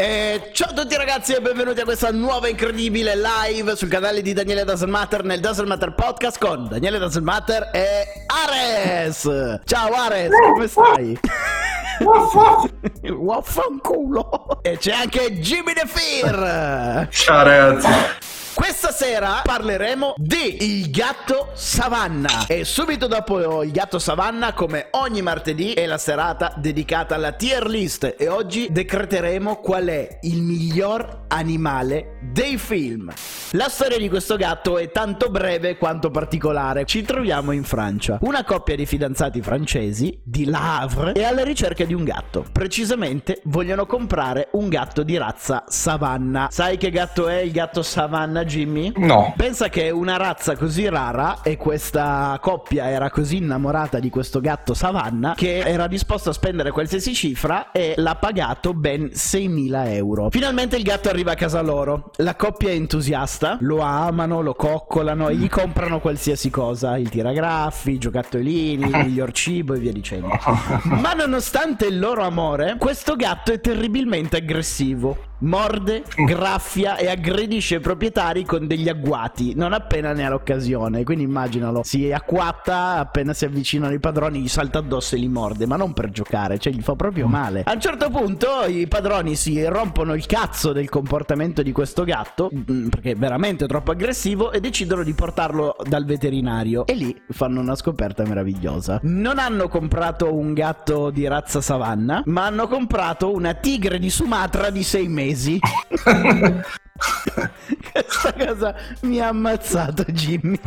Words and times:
E 0.00 0.48
ciao 0.54 0.70
a 0.70 0.72
tutti 0.72 0.96
ragazzi 0.96 1.34
e 1.34 1.42
benvenuti 1.42 1.78
a 1.82 1.84
questa 1.84 2.10
nuova 2.10 2.48
incredibile 2.48 3.12
live 3.16 3.76
sul 3.76 3.90
canale 3.90 4.22
di 4.22 4.32
Daniele 4.32 4.64
Doesn't 4.64 4.88
Matter 4.88 5.22
nel 5.22 5.40
Doesn't 5.40 5.68
Matter 5.68 5.92
Podcast 5.92 6.38
con 6.38 6.68
Daniele 6.68 6.98
Doesn't 6.98 7.22
Matter 7.22 7.68
e 7.70 8.06
Ares! 8.26 9.60
Ciao 9.66 9.92
Ares, 9.92 10.30
come 10.54 10.68
stai? 10.68 11.20
Waffanculo! 13.10 14.60
E 14.62 14.78
c'è 14.78 14.92
anche 14.92 15.38
Jimmy 15.38 15.74
The 15.74 15.84
Fear! 15.84 17.08
Ciao 17.10 17.42
ragazzi. 17.42 17.88
Questa 18.52 18.90
sera 18.90 19.42
parleremo 19.44 20.14
di 20.16 20.56
Il 20.60 20.90
gatto 20.90 21.50
Savanna 21.54 22.46
e 22.48 22.64
subito 22.64 23.06
dopo 23.06 23.62
Il 23.62 23.70
gatto 23.70 24.00
Savanna 24.00 24.52
come 24.54 24.88
ogni 24.92 25.22
martedì 25.22 25.72
è 25.72 25.86
la 25.86 25.98
serata 25.98 26.54
dedicata 26.56 27.14
alla 27.14 27.32
tier 27.32 27.66
list 27.66 28.16
e 28.18 28.28
oggi 28.28 28.66
decreteremo 28.70 29.56
qual 29.56 29.86
è 29.86 30.18
il 30.22 30.42
miglior 30.42 31.26
animale 31.28 32.18
dei 32.32 32.58
film. 32.58 33.12
La 33.54 33.68
storia 33.68 33.98
di 33.98 34.08
questo 34.08 34.36
gatto 34.36 34.78
è 34.78 34.92
tanto 34.92 35.28
breve 35.28 35.76
quanto 35.76 36.08
particolare. 36.08 36.84
Ci 36.84 37.02
troviamo 37.02 37.50
in 37.50 37.64
Francia. 37.64 38.18
Una 38.20 38.44
coppia 38.44 38.76
di 38.76 38.86
fidanzati 38.86 39.42
francesi 39.42 40.20
di 40.22 40.44
La 40.44 40.78
Havre 40.78 41.10
è 41.14 41.24
alla 41.24 41.42
ricerca 41.42 41.84
di 41.84 41.92
un 41.92 42.04
gatto. 42.04 42.44
Precisamente 42.52 43.40
vogliono 43.46 43.86
comprare 43.86 44.50
un 44.52 44.68
gatto 44.68 45.02
di 45.02 45.16
razza 45.16 45.64
Savanna. 45.66 46.46
Sai 46.48 46.76
che 46.76 46.90
gatto 46.90 47.26
è 47.26 47.38
il 47.38 47.50
gatto 47.50 47.82
Savanna, 47.82 48.44
Jimmy? 48.44 48.92
No. 48.94 49.34
Pensa 49.36 49.68
che 49.68 49.88
è 49.88 49.90
una 49.90 50.16
razza 50.16 50.54
così 50.54 50.88
rara 50.88 51.42
e 51.42 51.56
questa 51.56 52.38
coppia 52.40 52.88
era 52.88 53.10
così 53.10 53.38
innamorata 53.38 53.98
di 53.98 54.10
questo 54.10 54.38
gatto 54.38 54.74
Savanna 54.74 55.34
che 55.34 55.58
era 55.58 55.88
disposta 55.88 56.30
a 56.30 56.34
spendere 56.34 56.70
qualsiasi 56.70 57.12
cifra 57.14 57.72
e 57.72 57.94
l'ha 57.96 58.14
pagato 58.14 58.74
ben 58.74 59.06
6.000 59.06 59.92
euro. 59.92 60.30
Finalmente 60.30 60.76
il 60.76 60.84
gatto 60.84 61.08
arriva 61.08 61.32
a 61.32 61.34
casa 61.34 61.60
loro. 61.62 62.12
La 62.18 62.36
coppia 62.36 62.68
è 62.68 62.74
entusiasta, 62.74 63.38
lo 63.60 63.80
amano, 63.80 64.40
lo 64.40 64.54
coccolano 64.54 65.30
gli 65.32 65.48
comprano 65.48 66.00
qualsiasi 66.00 66.50
cosa, 66.50 66.96
il 66.96 67.08
tiragraffi, 67.08 67.92
i 67.92 67.98
giocattolini, 67.98 68.84
il 68.84 68.96
miglior 69.04 69.32
cibo 69.32 69.74
e 69.74 69.78
via 69.78 69.92
dicendo. 69.92 70.28
Ma 70.84 71.12
nonostante 71.12 71.86
il 71.86 71.98
loro 71.98 72.22
amore, 72.22 72.76
questo 72.78 73.16
gatto 73.16 73.52
è 73.52 73.60
terribilmente 73.60 74.36
aggressivo. 74.36 75.29
Morde, 75.40 76.04
graffia 76.26 76.96
e 76.96 77.08
aggredisce 77.08 77.76
i 77.76 77.80
proprietari 77.80 78.44
con 78.44 78.66
degli 78.66 78.88
agguati 78.90 79.54
non 79.54 79.72
appena 79.72 80.12
ne 80.12 80.26
ha 80.26 80.28
l'occasione. 80.28 81.02
Quindi 81.02 81.24
immaginalo, 81.24 81.82
si 81.82 82.12
acquatta 82.12 82.98
appena 82.98 83.32
si 83.32 83.46
avvicinano 83.46 83.94
i 83.94 84.00
padroni, 84.00 84.40
gli 84.40 84.48
salta 84.48 84.78
addosso 84.78 85.14
e 85.14 85.18
li 85.18 85.28
morde, 85.28 85.66
ma 85.66 85.76
non 85.76 85.94
per 85.94 86.10
giocare, 86.10 86.58
cioè 86.58 86.72
gli 86.72 86.82
fa 86.82 86.94
proprio 86.94 87.26
male. 87.26 87.62
A 87.64 87.72
un 87.72 87.80
certo 87.80 88.10
punto 88.10 88.64
i 88.66 88.86
padroni 88.86 89.34
si 89.34 89.64
rompono 89.64 90.14
il 90.14 90.26
cazzo 90.26 90.72
del 90.72 90.90
comportamento 90.90 91.62
di 91.62 91.72
questo 91.72 92.04
gatto, 92.04 92.50
mm, 92.54 92.88
perché 92.88 93.12
è 93.12 93.16
veramente 93.16 93.66
troppo 93.66 93.92
aggressivo, 93.92 94.52
e 94.52 94.60
decidono 94.60 95.02
di 95.02 95.14
portarlo 95.14 95.76
dal 95.86 96.04
veterinario. 96.04 96.86
E 96.86 96.94
lì 96.94 97.18
fanno 97.30 97.60
una 97.60 97.76
scoperta 97.76 98.24
meravigliosa. 98.26 99.00
Non 99.04 99.38
hanno 99.38 99.68
comprato 99.68 100.34
un 100.34 100.52
gatto 100.52 101.08
di 101.10 101.26
razza 101.26 101.62
savanna, 101.62 102.22
ma 102.26 102.44
hanno 102.44 102.68
comprato 102.68 103.32
una 103.32 103.54
tigre 103.54 103.98
di 103.98 104.10
Sumatra 104.10 104.68
di 104.68 104.82
sei 104.82 105.08
mesi. 105.08 105.28
Crazy. 105.30 105.60
Questa 107.92 108.32
cosa 108.32 108.74
mi 109.02 109.20
ha 109.20 109.28
ammazzato 109.28 110.04
Jimmy. 110.04 110.58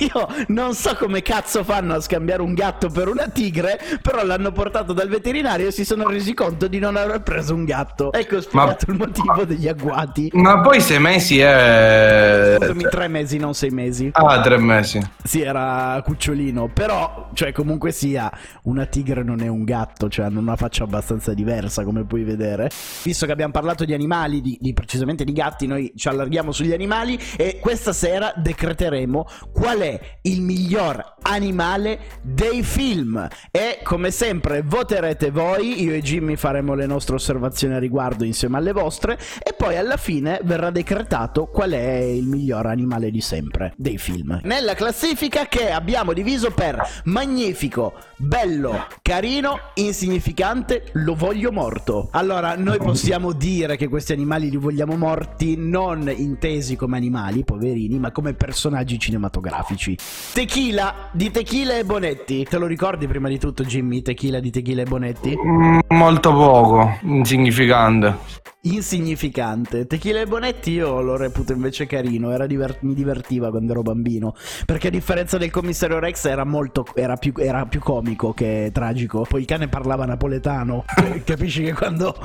Io 0.00 0.28
non 0.48 0.74
so 0.74 0.94
come 0.96 1.22
cazzo 1.22 1.64
fanno 1.64 1.94
a 1.94 2.00
scambiare 2.00 2.42
un 2.42 2.54
gatto 2.54 2.88
per 2.88 3.08
una 3.08 3.28
tigre, 3.28 3.78
però 4.02 4.24
l'hanno 4.24 4.52
portato 4.52 4.92
dal 4.92 5.08
veterinario 5.08 5.68
e 5.68 5.70
si 5.72 5.84
sono 5.84 6.08
resi 6.08 6.34
conto 6.34 6.68
di 6.68 6.78
non 6.78 6.96
aver 6.96 7.22
preso 7.22 7.54
un 7.54 7.64
gatto. 7.64 8.12
Ecco 8.12 8.40
spiegato 8.40 8.90
il 8.90 8.96
motivo 8.96 9.44
degli 9.44 9.68
agguati. 9.68 10.30
Ma 10.34 10.60
poi 10.60 10.80
sei 10.80 11.00
mesi 11.00 11.38
è... 11.40 12.56
Scusami, 12.58 12.82
tre 12.90 13.08
mesi, 13.08 13.38
non 13.38 13.54
sei 13.54 13.70
mesi. 13.70 14.10
Ah, 14.12 14.40
tre 14.40 14.58
mesi. 14.58 15.00
Sì, 15.22 15.40
era 15.42 16.00
cucciolino, 16.04 16.68
però, 16.68 17.30
cioè, 17.34 17.52
comunque 17.52 17.92
sia, 17.92 18.30
una 18.62 18.86
tigre 18.86 19.22
non 19.22 19.40
è 19.40 19.48
un 19.48 19.64
gatto, 19.64 20.08
cioè, 20.08 20.26
hanno 20.26 20.40
una 20.40 20.56
faccia 20.56 20.84
abbastanza 20.84 21.34
diversa, 21.34 21.84
come 21.84 22.04
puoi 22.04 22.24
vedere. 22.24 22.70
Visto 23.02 23.26
che 23.26 23.32
abbiamo 23.32 23.52
parlato 23.52 23.84
di 23.84 23.94
animali, 23.94 24.40
di, 24.40 24.58
di- 24.60 24.72
precisamente 24.72 25.24
di 25.24 25.32
gatti, 25.32 25.66
noi 25.66 25.92
ci 25.96 26.08
allarghiamo 26.08 26.52
sugli 26.54 26.72
animali 26.72 27.18
e 27.36 27.58
questa 27.60 27.92
sera 27.92 28.32
decreteremo 28.34 29.26
qual 29.52 29.80
è 29.80 30.00
il 30.22 30.40
miglior 30.40 31.16
animale 31.22 31.98
dei 32.22 32.62
film. 32.62 33.28
E 33.50 33.80
come 33.82 34.10
sempre 34.10 34.62
voterete 34.62 35.30
voi, 35.30 35.82
io 35.82 35.92
e 35.92 36.00
Jimmy 36.00 36.36
faremo 36.36 36.74
le 36.74 36.86
nostre 36.86 37.16
osservazioni 37.16 37.74
a 37.74 37.78
riguardo 37.78 38.24
insieme 38.24 38.56
alle 38.56 38.72
vostre 38.72 39.18
e 39.42 39.52
poi 39.52 39.76
alla 39.76 39.96
fine 39.96 40.40
verrà 40.44 40.70
decretato 40.70 41.46
qual 41.46 41.72
è 41.72 41.98
il 41.98 42.26
miglior 42.26 42.66
animale 42.66 43.10
di 43.10 43.20
sempre 43.20 43.72
dei 43.76 43.98
film. 43.98 44.40
Nella 44.44 44.74
classifica 44.74 45.46
che 45.46 45.70
abbiamo 45.70 46.12
diviso 46.12 46.50
per 46.52 46.80
magnifico, 47.04 47.94
bello, 48.16 48.86
carino, 49.02 49.58
insignificante, 49.74 50.90
lo 50.92 51.14
voglio 51.14 51.50
morto. 51.50 52.08
Allora, 52.12 52.54
noi 52.56 52.78
possiamo 52.84 53.32
dire 53.32 53.76
che 53.76 53.88
questi 53.88 54.12
animali 54.12 54.50
li 54.50 54.56
vogliamo 54.56 54.96
morti 54.96 55.56
non 55.56 56.08
intesi 56.44 56.76
come 56.76 56.98
animali, 56.98 57.42
poverini, 57.42 57.98
ma 57.98 58.12
come 58.12 58.34
personaggi 58.34 58.98
cinematografici. 58.98 59.96
Tequila 60.34 61.08
di 61.10 61.30
Tequila 61.30 61.78
e 61.78 61.84
Bonetti. 61.84 62.44
Te 62.44 62.58
lo 62.58 62.66
ricordi 62.66 63.06
prima 63.06 63.28
di 63.28 63.38
tutto, 63.38 63.64
Jimmy? 63.64 64.02
Tequila 64.02 64.40
di 64.40 64.50
Tequila 64.50 64.82
e 64.82 64.84
Bonetti? 64.84 65.34
Mm, 65.34 65.78
Molto 65.88 66.32
poco, 66.32 66.98
insignificante. 67.00 68.33
Insignificante. 68.64 69.86
Tequila 69.86 70.20
e 70.20 70.26
Bonetti 70.26 70.72
io 70.72 71.00
lo 71.00 71.16
reputo 71.16 71.52
invece 71.52 71.86
carino, 71.86 72.30
era 72.32 72.46
diver- 72.46 72.78
mi 72.80 72.94
divertiva 72.94 73.50
quando 73.50 73.72
ero 73.72 73.82
bambino, 73.82 74.34
perché 74.64 74.88
a 74.88 74.90
differenza 74.90 75.38
del 75.38 75.50
commissario 75.50 75.98
Rex 75.98 76.24
era 76.26 76.44
molto 76.44 76.86
era 76.94 77.16
più, 77.16 77.32
era 77.36 77.66
più 77.66 77.80
comico 77.80 78.32
che 78.32 78.70
tragico. 78.72 79.26
Poi 79.28 79.40
il 79.40 79.46
cane 79.46 79.68
parlava 79.68 80.04
napoletano, 80.04 80.84
capisci 81.24 81.62
che 81.62 81.72
quando 81.72 82.14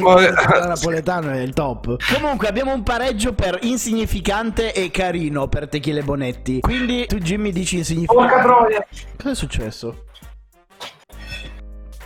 parla 0.00 0.66
napoletano 0.66 1.30
è 1.30 1.40
il 1.40 1.52
top. 1.52 1.96
Comunque 2.14 2.48
abbiamo 2.48 2.72
un 2.72 2.82
pareggio 2.82 3.32
per 3.32 3.58
insignificante 3.62 4.72
e 4.72 4.90
carino 4.90 5.48
per 5.48 5.68
Tequila 5.68 6.00
e 6.00 6.04
Bonetti. 6.04 6.60
Quindi 6.60 7.06
tu 7.06 7.18
Jimmy 7.18 7.52
dici 7.52 7.78
insignificante. 7.78 8.42
troia. 8.42 8.86
Cosa 9.16 9.30
è 9.30 9.34
successo? 9.34 10.04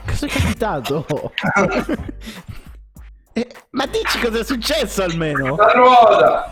Cosa 0.07 0.27
è 0.27 0.29
capitato? 0.29 1.07
Eh, 3.37 3.49
ma 3.71 3.87
dici 3.87 4.21
cosa 4.21 4.39
è 4.39 4.45
successo 4.45 5.03
almeno? 5.03 5.57
La 5.57 5.73
ruota. 5.73 6.51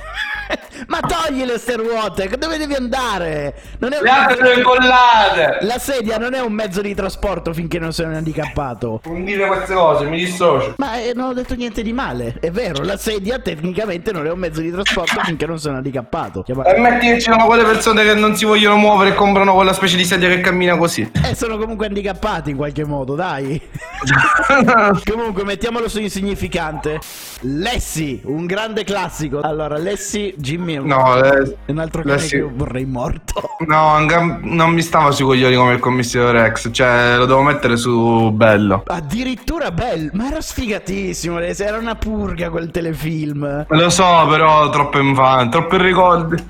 Ma 0.87 1.01
togli 1.01 1.45
le 1.45 1.59
ste 1.59 1.77
ruote, 1.77 2.29
dove 2.39 2.59
devi 2.59 2.75
andare? 2.75 3.55
Non 3.79 3.93
è 3.93 3.99
un 3.99 4.03
Le 4.03 4.11
altre 4.11 4.37
sono 4.37 4.51
incollate. 4.51 5.59
La 5.63 5.79
sedia 5.79 6.19
non 6.19 6.35
è 6.35 6.41
un 6.41 6.53
mezzo 6.53 6.81
di 6.81 6.95
trasporto 6.95 7.53
finché 7.53 7.79
non 7.79 7.93
sei 7.93 8.07
un 8.07 8.15
handicappato. 8.15 9.01
Non 9.05 9.25
dire 9.25 9.47
queste 9.47 9.75
cose, 9.75 10.05
mi 10.07 10.19
dissocio. 10.19 10.75
Ma 10.79 11.01
eh, 11.01 11.13
non 11.15 11.29
ho 11.31 11.33
detto 11.35 11.55
niente 11.55 11.83
di 11.83 11.93
male, 11.93 12.37
è 12.41 12.51
vero, 12.51 12.83
la 12.83 12.97
sedia 12.97 13.39
tecnicamente 13.39 14.13
non 14.13 14.27
è 14.27 14.31
un 14.31 14.39
mezzo 14.39 14.61
di 14.61 14.71
trasporto 14.71 15.21
finché 15.25 15.47
non 15.47 15.59
sei 15.59 15.71
un 15.71 15.77
handicappato. 15.79 16.43
Chiama- 16.43 16.65
E 16.65 16.79
metti 16.79 17.07
che 17.09 17.15
ci 17.21 17.31
sono 17.31 17.47
quelle 17.47 17.65
persone 17.65 18.03
che 18.05 18.15
non 18.15 18.37
si 18.37 18.45
vogliono 18.45 18.77
muovere 18.77 19.11
e 19.11 19.15
comprano 19.15 19.55
quella 19.55 19.73
specie 19.73 19.97
di 19.97 20.05
sedia 20.05 20.29
che 20.29 20.41
cammina 20.41 20.77
così. 20.77 21.11
Eh, 21.25 21.35
sono 21.35 21.57
comunque 21.59 21.87
handicappati 21.87 22.51
in 22.51 22.57
qualche 22.57 22.85
modo, 22.85 23.15
dai. 23.15 23.61
Comunque, 25.05 25.45
mettiamolo 25.45 25.89
su 25.89 26.01
insignificante. 26.01 26.99
Lessi, 27.43 28.21
un 28.25 28.47
grande 28.47 28.85
classico. 28.85 29.41
Allora, 29.41 29.77
Lessi, 29.79 30.35
Jimmy 30.37 30.72
è 30.75 30.79
un, 30.79 30.87
No, 30.87 31.17
eh, 31.23 31.57
è 31.67 31.71
un 31.71 31.79
altro 31.79 32.03
cane 32.03 32.15
Lessi- 32.15 32.31
che 32.31 32.37
io 32.37 32.51
vorrei 32.55 32.85
morto. 32.85 33.43
no, 33.67 33.99
non 34.43 34.71
mi 34.73 34.83
stava 34.83 35.11
sui 35.11 35.25
coglioni 35.25 35.55
come 35.55 35.73
il 35.75 35.81
commissario 35.81 36.31
Rex. 36.31 36.69
Cioè, 36.73 37.17
lo 37.17 37.27
devo 37.27 37.43
mettere 37.43 37.77
su 37.77 38.31
bello. 38.33 38.83
Addirittura 38.87 39.71
bello, 39.71 40.11
ma 40.15 40.29
era 40.29 40.41
sfigatissimo. 40.41 41.39
Era 41.39 41.79
una 41.79 41.95
purga 41.95 42.51
quel 42.51 42.71
telefilm. 42.71 43.67
Lo 43.69 43.91
so, 43.91 44.27
però 44.29 44.71
troppo 44.71 44.99
infame, 44.99 45.49
troppi 45.49 45.77
ricordi. 45.79 46.45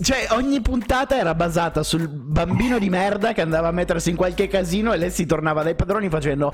Cioè, 0.00 0.28
ogni 0.30 0.60
puntata 0.60 1.16
era 1.16 1.34
basata 1.34 1.82
sul 1.82 2.08
bambino 2.08 2.78
di 2.78 2.88
merda 2.88 3.32
che 3.32 3.42
andava 3.42 3.68
a 3.68 3.72
mettersi 3.72 4.10
in 4.10 4.16
qualche 4.16 4.48
casino 4.48 4.92
e 4.92 4.96
Lessi 4.96 5.26
tornava 5.26 5.62
dai 5.62 5.74
padroni 5.74 6.08
facendo. 6.08 6.50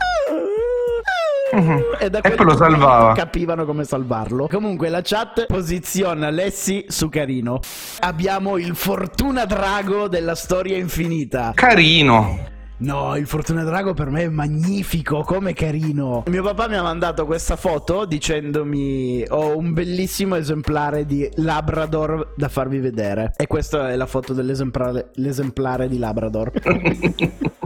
E, 1.98 2.10
da 2.10 2.20
E 2.20 2.30
poi 2.30 2.46
lo 2.46 2.56
salvava. 2.56 3.12
Capivano 3.12 3.64
come 3.64 3.84
salvarlo. 3.84 4.46
Comunque 4.48 4.88
la 4.88 5.00
chat 5.02 5.46
posiziona 5.46 6.30
Lessi 6.30 6.84
su 6.88 7.08
Carino. 7.08 7.60
Abbiamo 8.00 8.56
il 8.56 8.74
Fortuna 8.74 9.44
Drago 9.44 10.08
della 10.08 10.34
storia 10.34 10.76
infinita. 10.76 11.52
Carino. 11.54 12.58
No, 12.80 13.14
il 13.16 13.26
Fortuna 13.26 13.62
Drago 13.62 13.92
per 13.92 14.08
me 14.08 14.22
è 14.22 14.28
magnifico, 14.28 15.22
come 15.22 15.52
carino. 15.52 16.22
Mio 16.28 16.42
papà 16.42 16.66
mi 16.66 16.76
ha 16.76 16.82
mandato 16.82 17.26
questa 17.26 17.56
foto 17.56 18.06
dicendomi 18.06 19.22
ho 19.28 19.54
un 19.54 19.74
bellissimo 19.74 20.36
esemplare 20.36 21.04
di 21.04 21.28
Labrador 21.34 22.32
da 22.36 22.48
farvi 22.48 22.78
vedere. 22.78 23.32
E 23.36 23.46
questa 23.46 23.90
è 23.90 23.96
la 23.96 24.06
foto 24.06 24.32
dell'esemplare 24.32 25.10
l'esemplare 25.16 25.88
di 25.88 25.98
Labrador. 25.98 26.52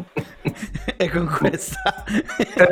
E 0.96 1.10
con 1.10 1.26
questa... 1.26 2.04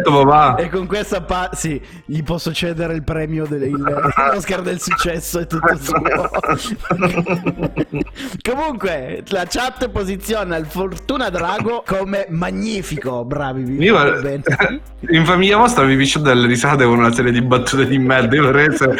Papà. 0.02 0.56
E 0.56 0.68
con 0.68 0.86
questa 0.86 1.22
pa- 1.22 1.50
sì, 1.52 1.80
gli 2.04 2.22
posso 2.22 2.52
cedere 2.52 2.94
il 2.94 3.02
premio 3.02 3.46
del 3.46 3.62
il- 3.62 4.04
l'Oscar 4.32 4.62
del 4.62 4.80
successo 4.80 5.40
è 5.40 5.46
tutto 5.46 5.76
suo. 5.76 6.00
Comunque, 8.42 9.22
la 9.28 9.44
chat 9.48 9.88
posiziona 9.88 10.56
il 10.56 10.66
Fortuna 10.66 11.28
Drago 11.30 11.82
come 11.86 12.26
magnifico. 12.30 13.24
Bravi, 13.24 13.62
vi 13.62 13.84
Io, 13.84 13.94
bene. 14.20 14.42
in 15.10 15.24
famiglia 15.24 15.56
vostra 15.56 15.84
vi 15.84 15.96
piscio 15.96 16.18
delle 16.20 16.46
risate 16.46 16.84
con 16.84 16.98
una 16.98 17.12
serie 17.12 17.32
di 17.32 17.42
battute 17.42 17.86
di 17.86 17.98
merda. 17.98 18.34
Io 18.36 18.44
vorrei 18.44 18.66
essere 18.66 18.96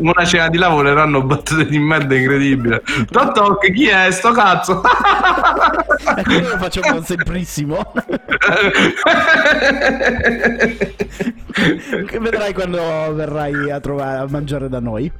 una 0.00 0.24
cena 0.24 0.48
di 0.48 0.58
là 0.58 0.68
voleranno 0.68 1.22
battute 1.22 1.66
di 1.66 1.78
merda 1.78 2.14
incredibile. 2.16 2.82
Toc 3.10 3.70
chi 3.72 3.88
è 3.88 4.10
sto 4.10 4.32
cazzo? 4.32 4.82
Ecco, 6.16 6.32
io 6.32 6.48
lo 6.48 6.58
faccio 6.58 6.80
con 6.80 7.02
semplissimo. 7.04 7.92
Vedrai 12.20 12.52
quando 12.52 12.78
verrai 13.14 13.70
a 13.70 13.80
trovare 13.80 14.18
a 14.18 14.26
mangiare 14.28 14.68
da 14.68 14.80
noi. 14.80 15.10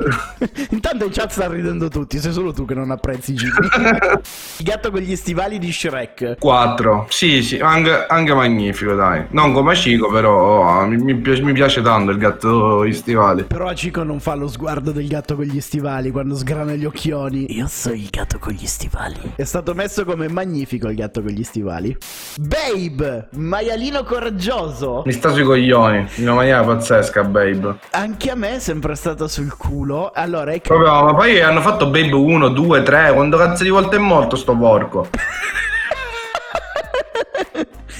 Intanto 0.70 1.04
in 1.04 1.10
chat 1.10 1.30
stanno 1.30 1.54
ridendo 1.54 1.88
tutti, 1.88 2.18
sei 2.18 2.32
solo 2.32 2.52
tu 2.52 2.64
che 2.64 2.74
non 2.74 2.90
apprezzi 2.90 3.34
Jimmy. 3.34 3.68
Il 4.58 4.64
gatto 4.64 4.90
con 4.90 5.00
gli 5.00 5.14
stivali 5.16 5.58
di 5.58 5.72
Shrek. 5.72 6.36
4. 6.38 7.06
Sì, 7.08 7.42
sì, 7.42 7.58
anche, 7.58 8.06
anche 8.06 8.34
magnifico, 8.34 8.94
dai. 8.94 9.26
Non 9.30 9.52
come 9.52 9.74
Cico, 9.74 10.08
però 10.10 10.80
oh, 10.80 10.86
mi, 10.86 10.96
mi 10.96 11.14
piace, 11.16 11.42
mi 11.42 11.52
piace 11.52 11.82
tanto 11.82 12.10
il 12.10 12.18
gatto 12.18 12.84
i 12.84 12.92
stivali. 12.92 13.44
Però 13.44 13.68
Acico 13.68 14.02
non 14.02 14.20
fa 14.20 14.34
lo 14.34 14.48
sguardo 14.48 14.90
del 14.92 15.06
gatto 15.06 15.36
con 15.36 15.44
gli 15.44 15.60
stivali 15.60 16.10
quando 16.10 16.34
sgrana 16.34 16.74
gli 16.74 16.84
occhioni. 16.84 17.54
Io 17.56 17.66
so 17.68 17.92
il 17.92 18.08
gatto 18.10 18.38
con 18.38 18.52
gli 18.52 18.66
stivali. 18.66 19.32
È 19.36 19.44
stato 19.44 19.74
messo 19.74 20.04
come 20.04 20.28
magnifico 20.28 20.88
il 20.88 20.96
gatto 20.96 21.22
con 21.22 21.30
gli 21.30 21.44
stivali. 21.44 21.96
Babe, 22.38 23.28
maialino 23.32 24.02
coraggioso. 24.04 25.02
Mi 25.04 25.12
sta 25.12 25.32
sui 25.32 25.44
coglioni, 25.44 26.06
in 26.16 26.24
una 26.24 26.34
maniera 26.34 26.62
pazzesca, 26.62 27.24
babe. 27.24 27.76
Anche 27.90 28.30
a 28.30 28.34
me 28.34 28.56
è 28.56 28.58
sempre 28.58 28.94
stato 28.94 29.28
sul 29.28 29.56
culo. 29.56 29.89
Allora, 30.14 30.52
è 30.52 30.60
che... 30.60 30.68
Proprio, 30.68 31.04
ma 31.04 31.14
poi 31.14 31.40
hanno 31.40 31.60
fatto 31.60 31.86
Babe 31.86 32.12
1, 32.12 32.48
2, 32.48 32.82
3. 32.82 33.12
Quando 33.12 33.36
cazzo 33.36 33.62
di 33.62 33.70
volte 33.70 33.96
è 33.96 33.98
morto 33.98 34.36
sto 34.36 34.56
porco? 34.56 35.08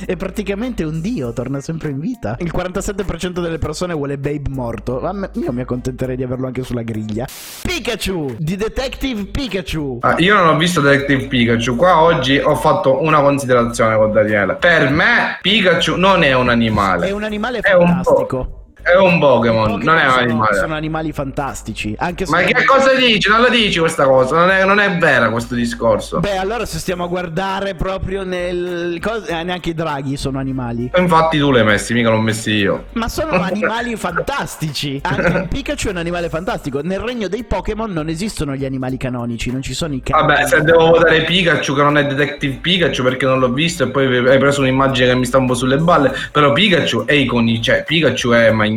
È 0.07 0.17
praticamente 0.17 0.83
un 0.83 1.01
dio, 1.01 1.33
torna 1.33 1.61
sempre 1.61 1.91
in 1.91 2.01
vita. 2.01 2.37
Il 2.41 2.53
47% 2.55 3.41
delle 3.41 3.59
persone 3.59 3.93
vuole 3.95 4.19
Babe 4.19 4.49
morto. 4.49 4.99
Ma 5.01 5.31
io 5.35 5.53
mi 5.53 5.61
accontenterei 5.61 6.17
di 6.17 6.23
averlo 6.23 6.47
anche 6.47 6.63
sulla 6.63 6.83
griglia. 6.83 7.27
Pikachu, 7.63 8.37
di 8.39 8.57
Detective 8.57 9.27
Pikachu. 9.27 9.99
Ah, 10.01 10.15
io 10.19 10.35
non 10.35 10.49
ho 10.49 10.57
visto 10.57 10.81
Detective 10.81 11.27
Pikachu. 11.27 11.77
Qua 11.77 12.01
oggi 12.01 12.39
ho 12.39 12.57
fatto 12.57 13.03
una 13.03 13.21
considerazione 13.21 13.97
con 13.97 14.13
Daniele. 14.13 14.57
Per 14.57 14.91
me, 14.91 15.39
Pikachu 15.41 15.97
non 15.97 16.23
è 16.23 16.33
un 16.33 16.49
animale. 16.49 17.09
È 17.09 17.13
un 17.13 17.25
animale 17.25 17.61
È 17.61 17.75
un 17.75 17.87
fantastico. 17.87 18.60
È 18.83 18.97
un 18.97 19.19
Pokémon, 19.19 19.81
non 19.81 19.97
è 19.97 20.07
un 20.07 20.19
animale. 20.19 20.57
Sono 20.57 20.75
animali 20.75 21.13
fantastici. 21.13 21.95
Anche 21.99 22.27
se 22.27 22.31
Ma 22.31 22.43
che 22.43 22.65
cosa 22.65 22.95
dici? 22.95 23.29
Non 23.29 23.41
la 23.41 23.49
dici 23.49 23.79
questa 23.79 24.05
cosa? 24.05 24.37
Non 24.37 24.51
è, 24.51 24.65
non 24.65 24.79
è 24.79 24.97
vera 24.97 25.31
questo 25.31 25.55
discorso. 25.55 26.21
Beh, 26.21 26.37
allora 26.37 26.67
se 26.67 26.79
stiamo 26.79 27.05
a 27.05 27.07
guardare 27.07 27.75
proprio 27.75 28.25
nel... 28.25 28.99
cos- 29.01 29.29
eh, 29.29 29.43
neanche 29.43 29.71
i 29.71 29.75
draghi 29.75 30.17
sono 30.17 30.39
animali. 30.39 30.91
Infatti 30.95 31.39
tu 31.39 31.51
l'hai 31.51 31.65
messi, 31.65 31.93
mica 31.95 32.11
l'ho 32.11 32.21
messi 32.21 32.53
io. 32.53 32.87
Ma 32.93 33.09
sono 33.09 33.33
animali 33.43 33.97
fantastici. 33.97 35.01
Anche 35.03 35.27
un 35.27 35.49
Pikachu 35.49 35.89
è 35.89 35.91
un 35.91 35.97
animale 35.99 36.29
fantastico. 36.29 36.81
Nel 36.83 37.01
regno 37.01 37.29
dei 37.29 37.45
Pokémon 37.45 37.91
non 37.91 38.09
esistono 38.09 38.55
gli 38.55 38.65
animali 38.65 38.97
canonici, 38.97 39.51
non 39.51 39.63
ci 39.63 39.75
sono 39.75 39.95
i 39.95 40.03
cani. 40.03 40.27
Vabbè, 40.27 40.47
se 40.47 40.63
devo 40.63 40.91
votare 40.91 41.23
Pikachu 41.23 41.75
che 41.75 41.83
non 41.83 41.97
è 41.97 42.07
Detective 42.07 42.57
Pikachu 42.57 43.03
perché 43.03 43.27
non 43.27 43.39
l'ho 43.39 43.53
visto 43.53 43.85
e 43.85 43.89
poi 43.89 44.29
hai 44.29 44.39
preso 44.39 44.61
un'immagine 44.61 45.09
che 45.09 45.15
mi 45.15 45.25
sta 45.25 45.39
un 45.39 45.47
po' 45.47 45.55
sulle 45.55 45.79
balle, 45.79 46.13
però 46.31 46.53
Pikachu 46.53 47.05
è 47.05 47.13
iconico, 47.13 47.63
cioè 47.63 47.85
Pikachu 47.85 48.31
è 48.31 48.51
magnifico, 48.51 48.70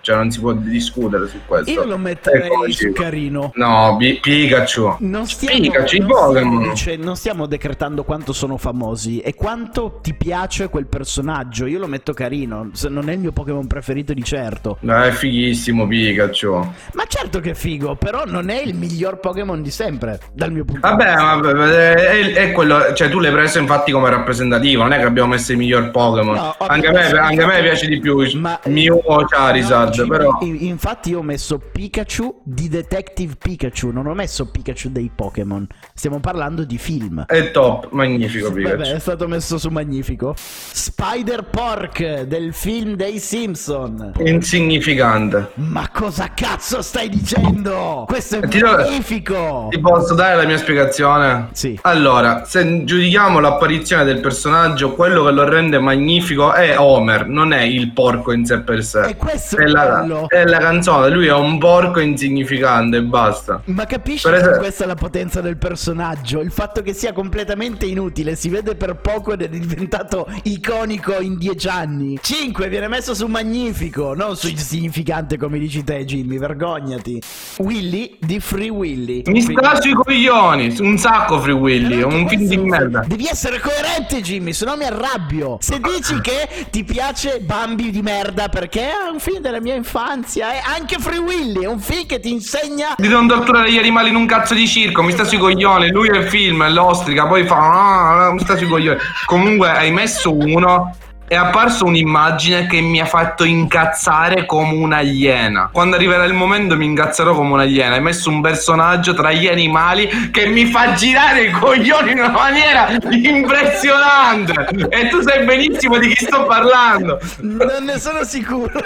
cioè 0.00 0.16
non 0.16 0.30
si 0.30 0.40
può 0.40 0.52
discutere 0.52 1.26
su 1.28 1.38
questo. 1.46 1.70
Io 1.70 1.84
lo 1.84 1.98
metterei 1.98 2.46
Eccoci. 2.46 2.72
su 2.72 2.92
carino. 2.92 3.50
No, 3.54 3.96
Pi- 3.98 4.18
Pikachu. 4.20 4.96
Non 5.00 5.26
stiamo, 5.26 5.60
Pikachu, 5.60 5.78
non 5.78 5.86
stiamo 5.86 6.14
Pokémon. 6.26 6.68
dice- 6.70 6.96
non 6.96 7.16
stiamo 7.16 7.46
decretando 7.46 8.04
quanto 8.04 8.32
sono 8.32 8.56
famosi 8.56 9.20
e 9.20 9.34
quanto 9.34 9.98
ti 10.02 10.14
piace 10.14 10.68
quel 10.68 10.86
personaggio. 10.86 11.66
Io 11.66 11.78
lo 11.78 11.86
metto 11.86 12.12
carino. 12.12 12.70
Se 12.72 12.88
non 12.88 13.08
è 13.08 13.12
il 13.12 13.18
mio 13.18 13.32
Pokémon 13.32 13.66
preferito 13.66 14.12
di 14.14 14.22
certo. 14.22 14.78
No, 14.80 15.02
è 15.02 15.10
fighissimo 15.10 15.86
Pikachu. 15.86 16.52
Ma 16.94 17.04
certo 17.06 17.40
che 17.40 17.50
è 17.50 17.54
figo, 17.54 17.96
però 17.96 18.24
non 18.26 18.48
è 18.48 18.60
il 18.60 18.74
miglior 18.74 19.18
Pokémon 19.20 19.62
di 19.62 19.70
sempre, 19.70 20.20
dal 20.32 20.52
mio 20.52 20.64
punto 20.64 20.86
di 20.86 20.94
Vabbè, 20.94 21.10
vista. 21.10 21.34
vabbè, 21.36 21.92
è, 21.94 22.32
è 22.32 22.52
quello, 22.52 22.92
cioè 22.94 23.08
tu 23.08 23.18
l'hai 23.20 23.32
preso 23.32 23.58
infatti 23.58 23.92
come 23.92 24.10
rappresentativo, 24.10 24.82
non 24.82 24.92
è 24.92 24.98
che 24.98 25.04
abbiamo 25.04 25.28
messo 25.30 25.52
il 25.52 25.58
miglior 25.58 25.90
Pokémon. 25.90 26.34
No, 26.34 26.54
anche, 26.58 26.86
a 26.88 26.92
me, 26.92 27.02
anche 27.10 27.42
a 27.42 27.46
me 27.46 27.60
piace 27.62 27.86
di 27.86 27.98
più 28.00 28.12
Ma- 28.38 28.58
Mew 28.66 29.00
o 29.04 29.24
Charizard, 29.34 29.94
No, 29.98 30.06
però... 30.06 30.38
in- 30.42 30.58
Infatti 30.64 31.10
io 31.10 31.18
ho 31.18 31.22
messo 31.22 31.58
Pikachu 31.58 32.40
di 32.44 32.68
Detective 32.68 33.34
Pikachu, 33.40 33.90
non 33.90 34.06
ho 34.06 34.14
messo 34.14 34.50
Pikachu 34.50 34.90
dei 34.90 35.10
Pokémon. 35.14 35.66
Stiamo 35.94 36.20
parlando 36.20 36.64
di 36.64 36.78
film. 36.78 37.24
È 37.26 37.50
top, 37.50 37.88
magnifico 37.90 38.50
Pikachu. 38.52 38.76
Vabbè, 38.76 38.92
è 38.94 38.98
stato 38.98 39.26
messo 39.28 39.58
su 39.58 39.68
magnifico. 39.70 40.34
Spider 40.36 41.44
Pork 41.44 42.22
del 42.22 42.52
film 42.54 42.94
dei 42.94 43.18
Simpson. 43.18 44.12
Insignificante. 44.18 45.50
Ma 45.54 45.88
cosa 45.92 46.30
cazzo 46.34 46.80
stai 46.82 47.08
dicendo? 47.08 48.04
Questo 48.06 48.36
è 48.38 48.48
Ti 48.48 48.58
do- 48.58 48.70
magnifico. 48.76 49.66
Ti 49.70 49.78
posso 49.80 50.14
dare 50.14 50.36
la 50.36 50.44
mia 50.46 50.56
spiegazione? 50.56 51.48
Sì. 51.52 51.78
Allora, 51.82 52.44
se 52.44 52.84
giudichiamo 52.84 53.40
l'apparizione 53.40 54.04
del 54.04 54.20
personaggio, 54.20 54.94
quello 54.94 55.24
che 55.24 55.32
lo 55.32 55.44
rende 55.48 55.78
magnifico 55.78 56.52
è 56.52 56.78
Homer, 56.78 57.26
non 57.26 57.52
è 57.52 57.62
il 57.62 57.92
porco 57.92 58.32
in 58.32 58.44
sé 58.44 58.60
per 58.60 58.84
sé. 58.84 59.02
E 59.06 59.16
questo 59.24 59.56
è 59.56 59.66
la, 59.66 60.26
è 60.28 60.44
la 60.44 60.58
canzone, 60.58 61.08
lui 61.10 61.26
è 61.26 61.32
un 61.32 61.58
porco 61.58 62.00
insignificante 62.00 62.98
e 62.98 63.02
basta. 63.02 63.62
Ma 63.66 63.86
capisci 63.86 64.22
Per 64.22 64.32
che 64.32 64.38
esempio- 64.38 64.60
questa 64.60 64.84
è 64.84 64.86
la 64.86 64.94
potenza 64.94 65.40
del 65.40 65.56
personaggio? 65.56 66.40
Il 66.40 66.50
fatto 66.50 66.82
che 66.82 66.92
sia 66.92 67.12
completamente 67.12 67.86
inutile, 67.86 68.36
si 68.36 68.48
vede 68.48 68.74
per 68.76 68.96
poco 68.96 69.32
ed 69.32 69.42
è 69.42 69.48
diventato 69.48 70.26
iconico 70.44 71.18
in 71.20 71.38
dieci 71.38 71.68
anni. 71.68 72.18
5 72.20 72.68
viene 72.68 72.88
messo 72.88 73.14
su 73.14 73.26
magnifico, 73.26 74.14
non 74.14 74.36
su 74.36 74.48
insignificante 74.48 75.36
come 75.38 75.58
dici 75.58 75.82
te 75.82 76.04
Jimmy, 76.04 76.38
vergognati. 76.38 77.20
Willy 77.58 78.16
di 78.20 78.40
Free 78.40 78.68
Willy. 78.68 79.22
Mi 79.26 79.40
sta 79.40 79.80
sui 79.80 79.92
coglioni, 79.94 80.76
un 80.80 80.98
sacco 80.98 81.40
Free 81.40 81.54
Willy, 81.54 82.02
un 82.02 82.28
film 82.28 82.46
di 82.46 82.56
merda. 82.58 83.04
Devi 83.06 83.26
essere 83.26 83.58
coerente, 83.60 84.20
Jimmy, 84.20 84.52
se 84.52 84.64
no 84.64 84.76
mi 84.76 84.84
arrabbio. 84.84 85.58
Se 85.60 85.80
dici 85.80 86.20
che 86.20 86.48
ti 86.70 86.84
piace 86.84 87.40
Bambi 87.40 87.90
di 87.90 88.02
merda 88.02 88.48
perché 88.48 88.88
un 89.14 89.20
film 89.20 89.38
della 89.38 89.60
mia 89.60 89.74
infanzia, 89.74 90.52
è 90.52 90.60
anche 90.76 90.96
Free 90.98 91.18
Willy, 91.18 91.62
è 91.62 91.68
un 91.68 91.78
film 91.78 92.04
che 92.06 92.18
ti 92.18 92.30
insegna 92.30 92.94
Di 92.98 93.06
non 93.08 93.28
torturare 93.28 93.70
gli 93.70 93.78
animali 93.78 94.08
in 94.08 94.16
un 94.16 94.26
cazzo 94.26 94.54
di 94.54 94.66
circo, 94.66 95.02
mi 95.02 95.12
sta 95.12 95.22
sui 95.24 95.38
coglioni, 95.38 95.90
lui 95.90 96.08
è 96.08 96.16
il 96.16 96.28
film, 96.28 96.64
è 96.64 96.68
l'ostrica, 96.68 97.26
poi 97.26 97.46
fa... 97.46 98.26
"Ah, 98.26 98.32
mi 98.32 98.40
sta 98.40 98.56
sui 98.56 98.66
coglioni. 98.66 98.98
Comunque 99.26 99.70
hai 99.70 99.92
messo 99.92 100.36
uno... 100.36 100.96
È 101.26 101.34
apparso 101.36 101.86
un'immagine 101.86 102.66
che 102.66 102.82
mi 102.82 103.00
ha 103.00 103.06
fatto 103.06 103.44
incazzare 103.44 104.44
come 104.44 104.74
un'aliena. 104.74 105.70
Quando 105.72 105.96
arriverà 105.96 106.24
il 106.24 106.34
momento 106.34 106.76
mi 106.76 106.84
incazzerò 106.84 107.34
come 107.34 107.52
un'aliena. 107.52 107.94
Hai 107.94 108.02
messo 108.02 108.28
un 108.28 108.42
personaggio 108.42 109.14
tra 109.14 109.32
gli 109.32 109.46
animali 109.46 110.30
che 110.30 110.46
mi 110.46 110.66
fa 110.66 110.92
girare 110.92 111.44
i 111.44 111.50
coglioni 111.50 112.12
in 112.12 112.18
una 112.18 112.28
maniera 112.28 112.88
impressionante. 113.10 114.68
E 114.90 115.08
tu 115.08 115.22
sai 115.22 115.44
benissimo 115.44 115.96
di 115.96 116.08
chi 116.08 116.26
sto 116.26 116.44
parlando. 116.44 117.18
Non 117.40 117.84
ne 117.84 117.98
sono 117.98 118.22
sicuro. 118.22 118.84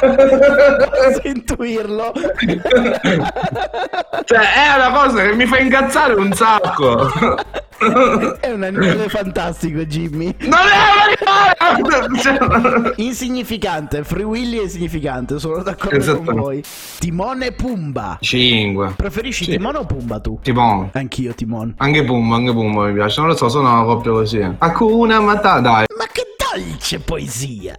Posso 0.00 1.20
intuirlo. 1.22 2.12
Cioè, 4.24 4.40
è 4.40 4.74
una 4.76 4.90
cosa 4.92 5.22
che 5.22 5.34
mi 5.34 5.46
fa 5.46 5.58
incazzare 5.58 6.12
un 6.14 6.32
sacco. 6.32 7.10
È 8.40 8.50
un 8.50 8.62
animale 8.62 9.08
fantastico, 9.08 9.80
Jimmy. 9.80 10.34
Non 10.40 10.58
è 10.60 10.76
un 10.76 11.00
animale! 11.00 11.15
Insignificante, 12.96 14.04
Free 14.04 14.24
Willy 14.24 14.58
è 14.58 14.62
insignificante, 14.62 15.38
sono 15.38 15.62
d'accordo 15.62 15.96
Esatto. 15.96 16.22
con 16.22 16.34
voi. 16.36 16.62
Timone 16.98 17.46
e 17.46 17.52
Pumba. 17.52 18.18
5. 18.20 18.94
Preferisci 18.96 19.44
Sì. 19.44 19.50
Timone 19.52 19.78
o 19.78 19.84
Pumba 19.86 20.18
tu? 20.20 20.38
Tipo, 20.42 20.88
Anch'io 20.92 21.34
Timon. 21.34 21.74
anche 21.78 22.04
Pumba, 22.04 22.36
anche 22.36 22.52
Pumba 22.52 22.86
mi 22.86 22.92
piace. 22.94 23.20
Non 23.20 23.30
lo 23.30 23.36
so, 23.36 23.48
sono 23.48 23.70
una 23.72 23.82
coppia 23.84 24.10
così. 24.12 24.40
Hakuna 24.58 25.20
Matata, 25.20 25.60
dai. 25.60 25.84
Ma 25.96 26.04
che 26.12 26.34
dolce 26.60 27.00
poesia. 27.00 27.78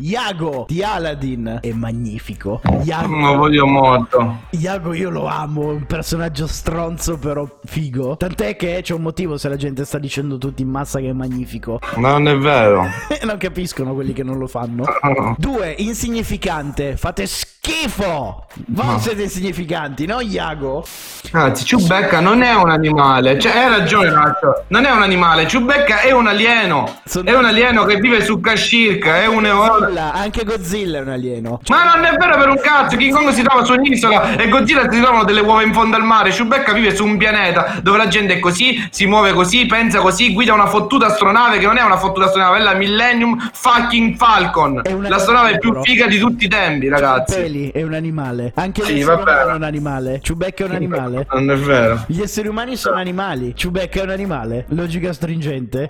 Iago 0.00 0.64
di 0.68 0.82
Aladdin 0.82 1.58
è 1.60 1.70
magnifico. 1.72 2.60
Iago, 2.82 3.14
Lo 3.16 3.36
voglio 3.36 3.66
molto. 3.66 4.40
Iago 4.50 4.94
io 4.94 5.10
lo 5.10 5.26
amo, 5.26 5.70
è 5.70 5.74
un 5.74 5.86
personaggio 5.86 6.46
stronzo 6.46 7.18
però 7.18 7.46
figo. 7.64 8.16
Tant'è 8.16 8.56
che 8.56 8.80
c'è 8.82 8.94
un 8.94 9.02
motivo 9.02 9.36
se 9.36 9.48
la 9.48 9.56
gente 9.56 9.84
sta 9.84 9.98
dicendo 9.98 10.38
tutti 10.38 10.62
in 10.62 10.68
massa 10.68 11.00
che 11.00 11.08
è 11.08 11.12
magnifico. 11.12 11.80
Non 11.96 12.26
è 12.28 12.36
vero. 12.36 12.86
non 13.24 13.36
capiscono 13.38 13.92
quelli 13.94 14.12
che 14.12 14.22
non 14.22 14.38
lo 14.38 14.46
fanno. 14.46 14.84
Due, 15.38 15.74
insignificante. 15.78 16.96
Fate 16.96 17.26
schifo. 17.26 18.46
Voi 18.68 18.82
No. 18.84 18.98
siete 18.98 19.22
insignificanti, 19.22 20.06
no 20.06 20.20
Iago? 20.20 20.84
Anzi, 21.32 21.64
Ciubecca 21.64 22.20
non 22.20 22.42
è 22.42 22.54
un 22.54 22.70
animale. 22.70 23.38
Cioè, 23.38 23.56
hai 23.56 23.68
ragione, 23.78 24.10
Nacho. 24.10 24.64
Non 24.68 24.84
è 24.84 24.90
un 24.90 25.02
animale. 25.02 25.46
Ciubecca 25.48 26.00
è 26.00 26.12
un 26.12 26.26
alieno. 26.26 27.00
Sono- 27.04 27.28
È 27.28 27.34
un 27.36 27.44
alieno 27.46 27.84
che 27.84 27.96
vive 27.96 28.13
su 28.22 28.40
Kashirka. 28.40 29.22
È 29.22 29.26
un. 29.26 29.42
Godzilla, 29.44 30.12
anche 30.12 30.44
Godzilla 30.44 30.98
è 30.98 31.00
un 31.00 31.08
alieno. 31.08 31.60
Ma 31.68 31.94
non 31.94 32.04
è 32.04 32.16
vero 32.16 32.36
per 32.38 32.48
un 32.48 32.60
cazzo, 32.60 32.96
King 32.96 33.12
Kong 33.14 33.30
si 33.30 33.42
trova 33.42 33.64
su 33.64 33.72
un'isola 33.72 34.36
e 34.36 34.48
Godzilla 34.48 34.90
si 34.90 35.00
trovano 35.00 35.24
delle 35.24 35.40
uova 35.40 35.62
in 35.62 35.72
fondo 35.72 35.96
al 35.96 36.04
mare. 36.04 36.30
Chewbacca 36.30 36.72
vive 36.72 36.94
su 36.94 37.04
un 37.04 37.16
pianeta 37.16 37.78
dove 37.82 37.98
la 37.98 38.08
gente 38.08 38.34
è 38.34 38.38
così, 38.38 38.86
si 38.90 39.06
muove 39.06 39.32
così, 39.32 39.66
pensa 39.66 40.00
così, 40.00 40.32
guida 40.32 40.52
una 40.52 40.66
fottuta 40.66 41.06
astronave 41.06 41.58
che 41.58 41.66
non 41.66 41.76
è 41.76 41.82
una 41.82 41.96
fottuta 41.96 42.26
astronave, 42.26 42.58
è 42.58 42.62
la 42.62 42.74
Millennium 42.74 43.50
fucking 43.52 44.16
Falcon. 44.16 44.82
L'astronave 45.08 45.58
più 45.58 45.80
figa 45.82 46.06
di 46.06 46.18
tutti 46.18 46.44
i 46.44 46.48
tempi, 46.48 46.88
ragazzi. 46.88 47.34
Peli 47.34 47.70
è 47.70 47.82
un 47.82 47.94
animale. 47.94 48.52
Anche 48.56 48.82
Sì, 48.82 49.02
umano 49.02 49.24
è 49.26 49.54
un 49.54 49.62
animale. 49.62 50.20
Chewbacca 50.22 50.64
è 50.64 50.68
un 50.68 50.74
animale. 50.74 51.26
Non 51.32 51.50
è 51.50 51.56
vero. 51.56 52.04
Gli 52.06 52.20
esseri 52.20 52.48
umani 52.48 52.76
sono 52.76 52.96
animali. 52.96 53.52
Chewbacca 53.54 54.00
è 54.00 54.02
un 54.04 54.10
animale. 54.10 54.64
Logica 54.68 55.12
stringente. 55.12 55.88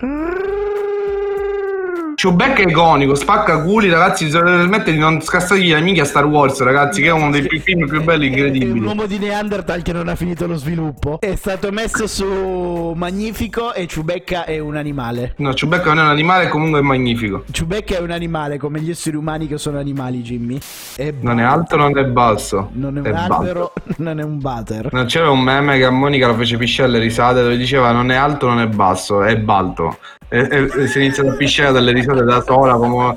Chewbacca 2.25 2.63
è 2.63 2.67
iconico, 2.67 3.13
spacca 3.13 3.61
culi, 3.61 3.87
ragazzi. 3.87 4.27
Smette 4.27 4.91
di 4.91 4.97
non 4.97 5.21
scassargli 5.21 5.71
la 5.71 5.79
minchia 5.79 6.05
Star 6.05 6.25
Wars, 6.25 6.59
ragazzi, 6.61 6.99
che 7.03 7.09
è 7.09 7.11
uno 7.11 7.29
dei 7.29 7.45
più 7.45 7.59
film 7.61 7.87
più 7.87 8.01
belli 8.03 8.25
e 8.25 8.29
un 8.29 8.33
incredibili. 8.33 8.79
uomo 8.83 9.05
di 9.05 9.19
Neanderthal 9.19 9.83
che 9.83 9.93
non 9.93 10.07
ha 10.07 10.15
finito 10.15 10.47
lo 10.47 10.55
sviluppo. 10.55 11.19
È 11.19 11.35
stato 11.35 11.71
messo 11.71 12.07
su 12.07 12.93
Magnifico 12.95 13.75
e 13.75 13.85
Chewbacca 13.85 14.45
è 14.45 14.57
un 14.57 14.75
animale. 14.75 15.35
No, 15.37 15.53
Chewbacca 15.53 15.89
non 15.89 15.99
è 15.99 16.01
un 16.01 16.09
animale, 16.09 16.47
comunque 16.47 16.79
è 16.79 16.81
magnifico. 16.81 17.43
Chewbacca 17.51 17.97
è 17.97 18.01
un 18.01 18.09
animale 18.09 18.57
come 18.57 18.79
gli 18.79 18.89
esseri 18.89 19.15
umani 19.15 19.45
che 19.45 19.59
sono 19.59 19.77
animali, 19.77 20.21
Jimmy. 20.23 20.57
È 20.95 21.13
Non 21.21 21.39
è 21.39 21.43
alto, 21.43 21.75
non 21.75 21.95
è 21.95 22.05
basso. 22.05 22.69
Non 22.73 22.97
è 22.97 23.01
un 23.01 23.05
è 23.05 23.11
balto. 23.11 23.33
albero, 23.35 23.73
non 23.97 24.19
è 24.19 24.23
un 24.23 24.39
butter. 24.39 24.89
No, 24.91 25.05
c'era 25.05 25.29
un 25.29 25.41
meme 25.41 25.77
che 25.77 25.85
a 25.85 25.91
Monica 25.91 26.25
lo 26.25 26.33
fece 26.33 26.57
pisciare 26.57 26.89
alle 26.89 26.97
risate 26.97 27.43
dove 27.43 27.55
diceva 27.55 27.91
non 27.91 28.09
è 28.09 28.15
alto, 28.15 28.47
non 28.47 28.61
è 28.61 28.67
basso, 28.67 29.21
è 29.21 29.37
balto. 29.37 29.99
E, 30.35 30.47
e- 30.51 30.81
e 30.83 30.87
si 30.87 30.99
è 30.99 31.01
iniziato 31.01 31.29
a 31.29 31.33
pisciare 31.33 31.71
dalle 31.71 31.91
risate 31.93 32.23
da 32.23 32.41
sola, 32.41 32.73
come, 32.75 33.13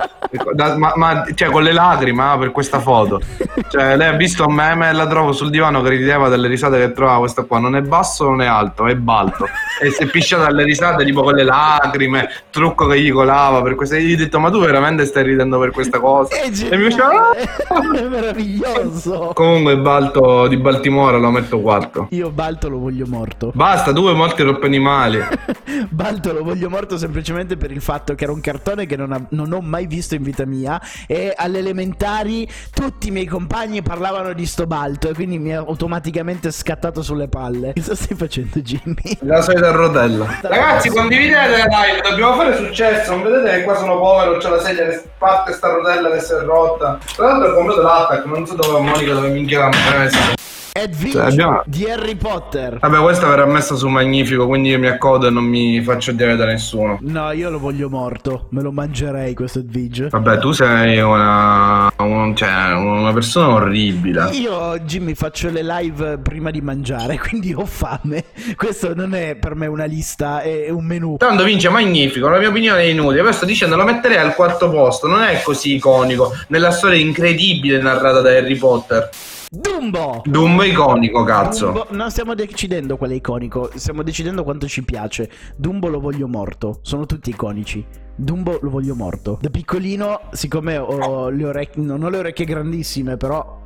da- 0.55 0.77
ma, 0.77 0.93
ma- 0.95 1.25
cioè 1.35 1.51
con 1.51 1.63
le 1.63 1.73
lacrime 1.73 2.23
ah, 2.23 2.39
per 2.39 2.53
questa 2.53 2.79
foto. 2.81 3.21
Cioè, 3.69 3.97
lei 3.97 4.09
ha 4.09 4.13
visto 4.17 4.47
un 4.47 4.55
meme 4.55 4.89
e 4.89 4.93
la 4.93 5.07
trovo 5.07 5.33
sul 5.33 5.51
divano 5.51 5.83
che 5.83 5.89
rideva 5.91 6.29
delle 6.29 6.47
risate 6.49 6.79
che 6.79 6.93
trovava 6.93 7.19
questa 7.19 7.43
qua. 7.43 7.59
Non 7.59 7.75
è 7.77 7.81
basso, 7.83 8.25
non 8.25 8.41
è 8.43 8.47
alto, 8.47 8.87
è 8.87 8.95
balto. 8.95 9.47
E 9.81 9.91
si 9.91 10.03
è 10.05 10.07
pisciata 10.07 10.45
dalle 10.45 10.63
risate 10.65 11.05
tipo 11.05 11.23
con 11.23 11.35
le 11.35 11.43
lacrime, 11.45 12.29
trucco 12.51 12.87
che 12.87 13.01
gli 13.01 13.11
colava 13.11 13.63
per 13.63 13.75
questa. 13.75 13.97
E 13.97 14.03
gli 14.03 14.13
ho 14.15 14.17
detto, 14.17 14.39
ma 14.39 14.51
tu 14.51 14.61
veramente 14.61 15.05
stai 15.07 15.25
ridendo 15.25 15.59
per 15.59 15.71
questa 15.71 15.99
cosa? 15.99 16.35
È 16.37 16.47
E 16.47 16.77
mi 16.77 16.85
faceva. 16.91 17.35
geniale, 17.35 18.05
è 18.05 18.09
meraviglioso. 18.09 19.33
Comunque 19.35 19.77
Balto 19.79 20.47
di 20.47 20.57
Baltimora 20.57 21.17
lo 21.19 21.31
metto 21.31 21.61
4. 21.61 22.09
Io 22.11 22.31
Balto 22.31 22.69
lo 22.69 22.79
voglio 22.79 23.07
morto. 23.09 23.51
Basta, 23.55 23.93
due 23.93 24.13
morti 24.15 24.43
troppi 24.43 24.67
animali. 24.67 25.21
Balto 25.91 26.33
lo 26.33 26.43
voglio 26.45 26.69
morto 26.69 26.97
semplicemente 27.09 27.57
per 27.57 27.71
il 27.71 27.81
fatto 27.81 28.15
che 28.15 28.25
era 28.25 28.33
un 28.33 28.41
cartone 28.41 28.85
che 28.85 28.97
non, 28.97 29.13
ha- 29.13 29.25
non 29.31 29.51
ho 29.53 29.61
mai 29.61 29.87
visto 29.87 30.15
in 30.15 30.23
vita 30.23 30.45
mia 30.45 30.81
e 31.07 31.33
alle 31.35 31.59
elementari 31.59 32.47
tutti 32.73 33.09
i 33.09 33.11
miei 33.11 33.25
compagni 33.25 33.81
parlavano 33.81 34.35
di 34.35 34.45
sto 34.45 34.67
Balto 34.67 35.09
e 35.09 35.15
quindi 35.15 35.39
mi 35.39 35.55
ha 35.55 35.61
automaticamente 35.61 36.51
scattato 36.51 37.03
sulle 37.03 37.29
palle. 37.29 37.73
Cosa 37.75 37.95
stai 37.95 38.17
facendo 38.17 38.61
Jimmy? 38.61 39.19
La 39.21 39.41
solita 39.41 39.71
rotella. 39.71 40.39
Ragazzi, 40.43 40.91
condividete 40.91 41.57
la 41.57 41.65
live, 41.65 42.09
dobbiamo 42.11 42.35
fare 42.35 42.57
successo. 42.57 43.13
Non 43.13 43.23
vedete 43.23 43.57
che 43.57 43.63
qua 43.63 43.77
sono 43.77 43.99
povero, 43.99 44.37
c'è 44.37 44.51
la 44.51 44.61
sedia 44.61 44.87
che 44.87 45.03
parte 45.17 45.53
sta 45.53 45.69
rotella 45.69 46.11
che 46.11 46.21
si 46.21 46.33
è 46.33 46.41
rotta. 46.41 46.99
Tra 47.17 47.27
l'altro 47.27 47.53
ho 47.53 47.55
comprato 47.55 47.81
l'attack, 47.81 48.25
non 48.27 48.47
so 48.47 48.55
dove 48.55 48.81
Monica 48.81 49.15
dove 49.15 49.29
minchia 49.29 49.61
l'ha 49.61 49.71
messa. 49.99 50.37
Ed 50.81 50.95
Vinci 50.95 51.13
Cioè, 51.17 51.27
abbiamo- 51.27 51.63
di 51.67 51.91
Harry 51.91 52.15
Potter. 52.15 52.79
Vabbè, 52.81 52.99
questa 52.99 53.27
verrà 53.29 53.47
messa 53.47 53.75
su 53.75 53.89
Magnifico, 53.89 54.47
quindi 54.47 54.69
io 54.71 54.79
mi 54.79 54.87
accodo 54.87 55.27
e 55.27 55.31
non 55.31 55.45
mi 55.45 55.81
faccio 55.83 56.13
dire 56.13 56.37
da 56.37 56.45
nessuno. 56.45 56.99
No, 57.03 57.33
io 57.33 57.51
lo 57.51 57.59
voglio 57.59 57.89
morto. 57.89 58.47
Me 58.51 58.63
lo 58.63 58.71
mangerei 58.71 59.35
questo 59.35 59.59
Edwige. 59.59 60.09
Vabbè, 60.09 60.39
tu 60.39 60.53
sei 60.53 61.01
una, 61.01 61.91
un- 61.99 62.35
cioè, 62.37 62.73
una 62.75 63.13
persona 63.13 63.49
orribile. 63.55 64.29
Io, 64.33 64.79
Jimmy, 64.81 65.15
faccio 65.15 65.51
le 65.51 65.63
live 65.65 66.19
prima 66.19 66.51
di 66.51 66.61
mangiare, 66.61 67.19
quindi 67.21 67.53
ho 67.53 67.65
fame. 67.67 68.25
Questo 68.57 68.95
non 68.95 69.15
è 69.15 69.35
per 69.37 69.55
me 69.57 69.67
una 69.67 69.85
lista, 69.85 70.41
è 70.43 70.69
un 70.71 70.85
menù. 70.85 71.17
Tanto 71.19 71.43
vince 71.45 71.69
Magnifico, 71.69 72.29
la 72.29 72.39
mia 72.39 72.49
opinione 72.49 72.81
è 72.83 72.85
inutile. 72.85 73.23
Poi 73.23 73.33
sto 73.33 73.45
dicendo, 73.47 73.77
lo 73.77 73.85
metterei 73.85 74.19
al 74.19 74.35
quarto 74.35 74.71
posto. 74.71 75.07
Non 75.09 75.23
è 75.23 75.43
così 75.43 75.75
iconico 75.75 76.33
nella 76.49 76.71
storia 76.71 76.99
incredibile 76.99 77.81
narrata 77.81 78.21
da 78.21 78.31
Harry 78.31 78.57
Potter. 78.57 79.09
Dumbo! 79.51 80.21
Dumbo 80.27 80.63
iconico, 80.63 81.25
cazzo. 81.25 81.67
Dumbo, 81.67 81.87
non 81.91 82.11
stiamo 82.11 82.35
decidendo 82.35 82.99
qual 82.99 83.13
è 83.13 83.15
iconico, 83.15 83.71
stiamo 83.75 84.03
decidendo 84.03 84.45
quanto 84.45 84.69
ci 84.69 84.85
piace. 84.85 85.31
Dumbo 85.57 85.89
lo 85.89 86.01
voglio 86.01 86.29
morto, 86.29 86.81
sono 86.83 87.07
tutti 87.07 87.31
iconici. 87.31 87.83
Dumbo 88.15 88.59
lo 88.61 88.69
voglio 88.69 88.95
morto. 88.95 89.39
Da 89.41 89.49
piccolino, 89.49 90.21
siccome 90.33 90.77
ho 90.77 91.31
le 91.31 91.45
orecchie, 91.47 91.83
non 91.83 92.03
ho 92.03 92.11
le 92.11 92.19
orecchie 92.19 92.45
grandissime, 92.45 93.17
però 93.17 93.59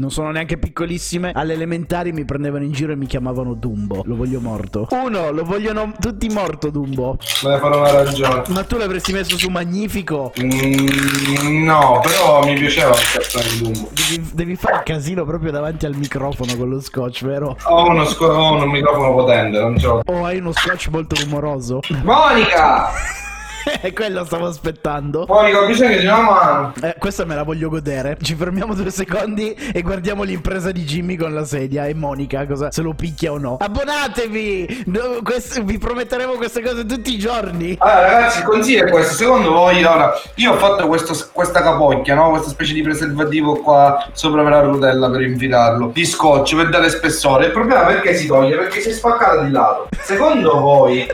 non 0.00 0.10
sono 0.10 0.30
neanche 0.30 0.56
piccolissime, 0.56 1.32
alle 1.34 1.52
elementari 1.52 2.10
mi 2.12 2.24
prendevano 2.24 2.64
in 2.64 2.72
giro 2.72 2.92
e 2.92 2.96
mi 2.96 3.04
chiamavano 3.04 3.52
Dumbo. 3.52 4.00
Lo 4.06 4.16
voglio 4.16 4.40
morto. 4.40 4.86
Uno, 4.90 5.30
lo 5.30 5.44
vogliono 5.44 5.92
tutti 6.00 6.26
morto 6.30 6.70
Dumbo. 6.70 7.18
Me 7.42 7.50
ne 7.50 7.58
farò 7.58 7.80
una 7.80 8.02
ragione. 8.02 8.42
Ma 8.48 8.64
tu 8.64 8.78
l'avresti 8.78 9.12
messo 9.12 9.36
su 9.36 9.50
Magnifico? 9.50 10.32
Mm, 10.42 11.64
no, 11.64 12.00
però 12.02 12.42
mi 12.42 12.54
piaceva 12.54 12.92
il 12.92 13.10
cartone 13.12 13.44
di 13.50 13.62
Dumbo. 13.62 13.90
Devi, 13.92 14.30
devi 14.32 14.56
fare 14.56 14.82
casino 14.84 15.26
proprio 15.26 15.52
davanti 15.52 15.84
al 15.84 15.94
microfono 15.94 16.56
con 16.56 16.70
lo 16.70 16.80
scotch, 16.80 17.22
vero? 17.24 17.58
Ho 17.64 17.84
uno, 17.86 18.06
sco- 18.06 18.26
ho 18.26 18.54
un 18.54 18.70
microfono 18.70 19.14
potente, 19.14 19.60
non 19.60 19.78
ce 19.78 19.86
l'ho. 19.86 20.00
O 20.06 20.24
hai 20.24 20.38
uno 20.38 20.52
scotch 20.52 20.88
molto 20.88 21.14
rumoroso? 21.20 21.80
Monica! 22.02 22.88
E 23.82 23.92
quello 23.92 24.24
stavo 24.24 24.46
aspettando. 24.46 25.24
Monica, 25.28 25.60
ho 25.60 25.66
bisogno 25.66 25.96
di 25.98 26.04
una 26.06 26.20
mano. 26.20 26.72
Eh, 26.82 26.94
questa 26.98 27.24
me 27.24 27.34
la 27.34 27.42
voglio 27.42 27.68
godere. 27.68 28.16
Ci 28.20 28.34
fermiamo 28.34 28.74
due 28.74 28.90
secondi 28.90 29.52
e 29.52 29.80
guardiamo 29.82 30.22
l'impresa 30.22 30.70
di 30.70 30.82
Jimmy 30.84 31.16
con 31.16 31.32
la 31.32 31.44
sedia 31.44 31.86
e 31.86 31.94
Monica 31.94 32.46
cosa 32.46 32.70
se 32.70 32.82
lo 32.82 32.92
picchia 32.94 33.32
o 33.32 33.38
no. 33.38 33.56
Abbonatevi! 33.60 34.84
No, 34.86 35.00
quest- 35.22 35.62
vi 35.62 35.78
prometteremo 35.78 36.32
queste 36.32 36.62
cose 36.62 36.84
tutti 36.84 37.14
i 37.14 37.18
giorni. 37.18 37.76
Allora, 37.78 38.12
ragazzi, 38.12 38.38
il 38.38 38.44
consiglio 38.44 38.86
è 38.86 38.90
questo. 38.90 39.14
Secondo 39.14 39.52
voi, 39.52 39.82
allora, 39.82 40.12
io 40.36 40.52
ho 40.52 40.56
fatto 40.56 40.86
questo- 40.86 41.14
questa 41.32 41.62
capocchia, 41.62 42.14
no? 42.14 42.30
Questa 42.30 42.48
specie 42.50 42.74
di 42.74 42.82
preservativo 42.82 43.56
qua 43.60 44.08
sopra 44.12 44.42
per 44.42 44.52
la 44.52 44.60
rotella 44.60 45.10
per 45.10 45.22
infilarlo. 45.22 45.90
Di 45.92 46.04
scotch 46.04 46.54
per 46.56 46.68
dare 46.68 46.88
spessore. 46.90 47.46
Il 47.46 47.52
problema 47.52 47.84
perché 47.84 48.14
si 48.14 48.26
toglie? 48.26 48.56
Perché 48.56 48.80
si 48.80 48.90
è 48.90 48.92
spaccata 48.92 49.42
di 49.42 49.50
lato. 49.50 49.88
Secondo 50.02 50.58
voi, 50.60 51.06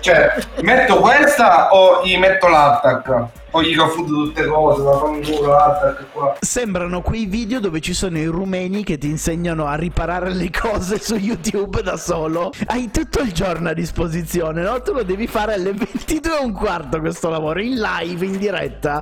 cioè, 0.00 0.34
metto 0.62 0.98
questa 0.98 1.72
o 1.72 2.04
gli 2.04 2.16
metto 2.16 2.48
l'attack? 2.48 3.38
O 3.52 3.62
gli 3.62 3.74
confondo 3.74 4.24
tutte 4.24 4.46
cose, 4.46 4.82
ma 4.82 4.98
fanno 4.98 5.18
culo 5.20 5.48
l'attack 5.48 6.04
qua. 6.12 6.36
Sembrano 6.40 7.02
quei 7.02 7.26
video 7.26 7.58
dove 7.58 7.80
ci 7.80 7.92
sono 7.92 8.16
i 8.18 8.26
rumeni 8.26 8.84
che 8.84 8.96
ti 8.96 9.08
insegnano 9.08 9.66
a 9.66 9.74
riparare 9.74 10.32
le 10.32 10.50
cose 10.50 11.00
su 11.00 11.16
YouTube 11.16 11.82
da 11.82 11.96
solo. 11.96 12.52
Hai 12.66 12.90
tutto 12.90 13.20
il 13.20 13.32
giorno 13.32 13.70
a 13.70 13.74
disposizione, 13.74 14.62
no? 14.62 14.80
Tu 14.82 14.92
lo 14.92 15.02
devi 15.02 15.26
fare 15.26 15.54
alle 15.54 15.72
22 15.72 16.38
e 16.38 16.44
un 16.44 16.52
quarto 16.52 17.00
questo 17.00 17.28
lavoro, 17.28 17.60
in 17.60 17.80
live, 17.80 18.24
in 18.24 18.38
diretta. 18.38 19.00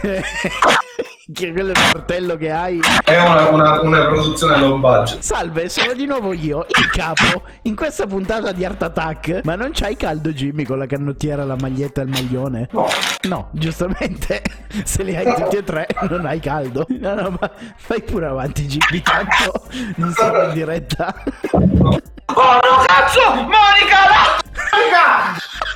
che 1.32 1.52
quello 1.52 1.72
è 1.72 1.78
il 1.78 1.90
martello 1.92 2.36
che 2.36 2.50
hai. 2.50 2.80
È 3.04 3.16
una, 3.18 3.48
una, 3.50 3.80
una 3.80 4.06
produzione 4.06 4.58
low 4.58 4.78
budget. 4.78 5.20
Salve, 5.20 5.68
sono 5.68 5.92
di 5.92 6.06
nuovo 6.06 6.32
io, 6.32 6.66
il 6.68 6.90
capo, 6.90 7.42
in 7.62 7.74
questa 7.74 8.06
puntata 8.06 8.52
di 8.52 8.64
Art 8.64 8.82
Attack. 8.82 9.40
Ma 9.44 9.54
non 9.54 9.70
c'hai 9.72 9.96
caldo, 9.96 10.30
Jimmy, 10.30 10.64
con 10.64 10.78
la 10.78 10.86
canottiera, 10.86 11.44
la 11.44 11.56
maglietta 11.58 12.00
e 12.00 12.04
il 12.04 12.10
maglione? 12.10 12.68
No. 12.72 12.88
No, 13.28 13.48
giustamente, 13.52 14.42
se 14.84 15.02
li 15.02 15.16
hai 15.16 15.34
tutti 15.34 15.56
e 15.56 15.64
tre 15.64 15.86
non 16.08 16.26
hai 16.26 16.40
caldo. 16.40 16.86
No, 16.88 17.14
no, 17.14 17.36
ma 17.38 17.50
fai 17.76 18.02
pure 18.02 18.26
avanti, 18.26 18.66
Jimmy, 18.66 19.02
tanto 19.02 19.62
non 19.96 20.12
siamo 20.12 20.42
in 20.44 20.52
diretta. 20.52 21.14
Oh 21.52 22.54
no, 22.54 22.84
cazzo! 22.86 23.20
Monica! 23.34 23.96
no! 24.08 24.38
Monica! 24.72 25.69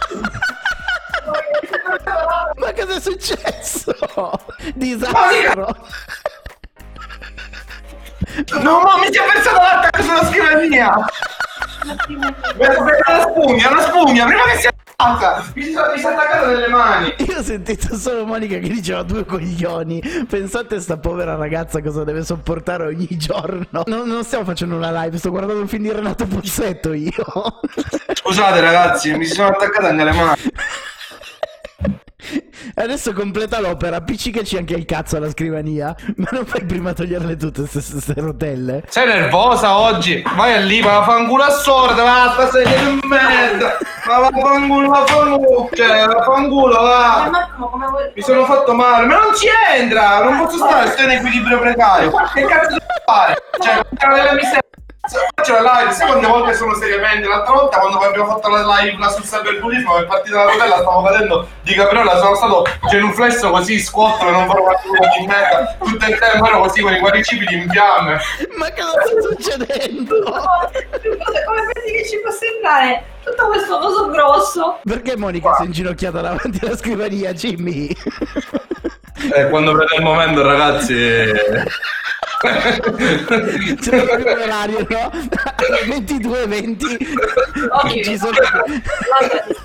Ma 2.64 2.72
cosa 2.72 2.96
è 2.96 3.00
successo? 3.00 3.94
Disastro. 4.74 5.76
No, 8.62 8.80
ma 8.80 8.98
mi 8.98 9.12
si 9.12 9.18
è 9.18 9.32
perso 9.32 9.52
l'attacco 9.52 10.02
sulla 10.02 10.24
scrivania! 10.24 10.94
La 12.56 13.20
spugna, 13.20 13.70
la 13.70 13.82
spugna, 13.82 14.24
prima 14.24 14.42
che 14.44 14.58
sia 14.58 14.70
ragazza! 14.96 15.52
Mi 15.54 15.62
si 15.62 15.72
sono 15.72 15.92
mi 15.92 15.98
si 15.98 16.06
è 16.06 16.08
attaccata 16.08 16.46
nelle 16.46 16.68
mani! 16.68 17.14
Io 17.18 17.38
ho 17.38 17.42
sentito 17.42 17.94
solo 17.96 18.24
Monica 18.24 18.56
che 18.56 18.68
diceva 18.68 19.02
due 19.02 19.26
coglioni. 19.26 20.02
Pensate 20.28 20.76
a 20.76 20.80
sta 20.80 20.96
povera 20.96 21.36
ragazza 21.36 21.82
cosa 21.82 22.02
deve 22.02 22.24
sopportare 22.24 22.86
ogni 22.86 23.08
giorno. 23.10 23.82
Non, 23.84 24.08
non 24.08 24.24
stiamo 24.24 24.44
facendo 24.44 24.76
una 24.76 25.02
live, 25.02 25.18
sto 25.18 25.30
guardando 25.30 25.60
un 25.60 25.68
film 25.68 25.82
di 25.82 25.92
Renato 25.92 26.26
Pozzetto 26.26 26.94
io. 26.94 27.12
Scusate 28.14 28.60
ragazzi, 28.60 29.14
mi 29.14 29.26
si 29.26 29.34
sono 29.34 29.48
attaccate 29.48 29.86
anche 29.86 30.04
le 30.04 30.12
mani. 30.12 30.40
Adesso 32.76 33.12
completa 33.12 33.60
l'opera, 33.60 33.96
appiccicaci 33.96 34.56
anche 34.56 34.74
il 34.74 34.84
cazzo 34.84 35.16
alla 35.16 35.30
scrivania. 35.30 35.94
Ma 36.16 36.28
non 36.32 36.44
fai 36.44 36.64
prima 36.64 36.92
toglierle 36.92 37.36
tutte 37.36 37.62
queste 37.70 38.14
rotelle? 38.16 38.82
Sei 38.88 39.06
nervosa 39.06 39.78
oggi? 39.78 40.22
Vai 40.34 40.64
lì, 40.66 40.82
ma 40.82 41.04
fanculo 41.04 41.44
a 41.44 41.50
sorda, 41.50 42.02
va, 42.02 42.32
sta 42.32 42.50
sedia 42.50 42.76
di 42.78 42.98
merda! 43.06 43.78
Ma 44.06 44.18
va 44.18 44.30
fanculo, 44.32 44.88
va 44.88 45.06
fanculo, 45.06 45.68
cioè, 45.72 46.06
va 46.06 46.22
fanculo, 46.24 46.82
va! 46.82 47.28
Marco, 47.30 47.68
come 47.68 47.86
vuoi... 47.86 48.10
Mi 48.12 48.22
sono 48.22 48.44
fatto 48.44 48.74
male, 48.74 49.06
ma 49.06 49.18
non 49.18 49.34
ci 49.36 49.46
entra! 49.76 50.24
Non 50.24 50.38
posso 50.38 50.56
stare, 50.56 50.90
sto 50.90 51.02
in 51.02 51.10
equilibrio 51.10 51.60
precario! 51.60 52.10
Che 52.10 52.44
cazzo 52.44 52.68
devo 52.70 52.84
fare? 53.06 53.42
Cioè, 53.60 53.86
cara 53.96 54.14
della 54.14 54.32
miseria! 54.34 54.62
Faccio 55.06 55.60
la 55.60 55.80
live, 55.80 55.92
sai 55.92 56.06
quante 56.06 56.26
volte 56.26 56.54
sono 56.54 56.74
seriamente? 56.74 57.28
L'altra 57.28 57.52
volta 57.52 57.78
quando 57.78 57.98
abbiamo 57.98 58.26
fatto 58.26 58.48
la 58.48 58.80
live 58.80 58.96
là 58.98 59.08
sul 59.10 59.24
cyberbullismo 59.24 59.98
è 59.98 60.06
partita 60.06 60.36
la 60.36 60.50
rotella, 60.50 60.76
stavo 60.76 61.02
cadendo 61.02 61.48
di 61.62 61.74
capriola, 61.74 62.16
sono 62.18 62.34
stato 62.34 62.66
genuflesso 62.88 63.50
così, 63.50 63.78
squotto 63.80 64.26
e 64.26 64.30
non 64.30 64.46
farò 64.46 64.64
una 64.64 64.78
figura 64.78 65.08
di 65.18 65.26
merda. 65.26 65.76
Tutto 65.78 66.06
il 66.06 66.18
tempo 66.18 66.46
ero 66.46 66.60
così 66.60 66.80
con 66.80 66.94
i 66.94 66.98
quadricipiti 66.98 67.54
in 67.54 67.68
fiamme. 67.68 68.18
Ma 68.56 68.72
cosa 68.72 69.02
sta 69.04 69.20
succedendo? 69.20 70.22
Come 70.22 71.70
pensi 71.72 71.92
che 71.92 72.08
ci 72.08 72.20
può 72.20 72.30
sembrare 72.30 73.04
tutto 73.24 73.46
questo 73.48 73.78
coso 73.78 74.08
grosso? 74.08 74.78
Perché 74.84 75.16
Monica 75.18 75.54
si 75.54 75.62
è 75.62 75.64
inginocchiata 75.66 76.22
davanti 76.22 76.64
alla 76.64 76.76
scrivania, 76.76 77.32
Jimmy? 77.34 77.94
Eh, 79.34 79.48
quando 79.48 79.72
prende 79.72 79.96
il 79.96 80.02
momento, 80.02 80.42
ragazzi. 80.42 81.32
C'è 82.44 84.04
proprio 84.04 84.36
l'orario, 84.36 84.86
no? 84.88 85.10
Alle 85.10 85.96
22.20 85.96 86.96
Oggi 87.82 88.04
ci 88.04 88.18
sono... 88.18 88.36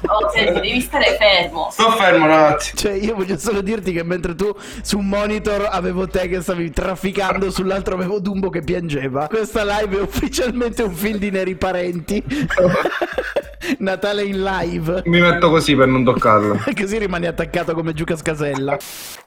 Oh, 0.08 0.30
senti, 0.34 0.62
devi 0.62 0.82
stare 0.82 1.18
fermo. 1.18 1.70
Sto 1.72 1.92
fermo, 1.92 2.26
ragazzi. 2.26 2.76
Cioè, 2.76 2.94
io 2.94 3.16
voglio 3.16 3.38
solo 3.38 3.62
dirti 3.62 3.92
che 3.92 4.04
mentre 4.04 4.36
tu 4.36 4.56
su 4.82 4.98
un 4.98 5.08
monitor 5.08 5.68
avevo 5.70 6.08
te 6.08 6.28
che 6.28 6.42
stavi 6.42 6.72
trafficando, 6.72 7.52
sull'altro 7.52 7.96
avevo 7.96 8.20
Dumbo 8.20 8.50
che 8.50 8.62
piangeva. 8.62 9.28
Questa 9.28 9.64
live 9.64 9.98
è 9.98 10.02
ufficialmente 10.02 10.84
un 10.84 10.94
film 10.94 11.18
di 11.18 11.30
neri 11.30 11.56
parenti. 11.56 12.24
Natale 13.78 14.24
in 14.24 14.42
live. 14.42 15.04
Mi 15.06 15.20
metto 15.22 15.50
così 15.50 15.76
per 15.76 15.88
non 15.88 16.04
toccarlo. 16.04 16.60
Così 16.80 16.98
rimani 16.98 17.28
attaccato 17.28 17.74
come 17.74 17.94
Giuca 17.94 18.16
Scasella. 18.16 18.78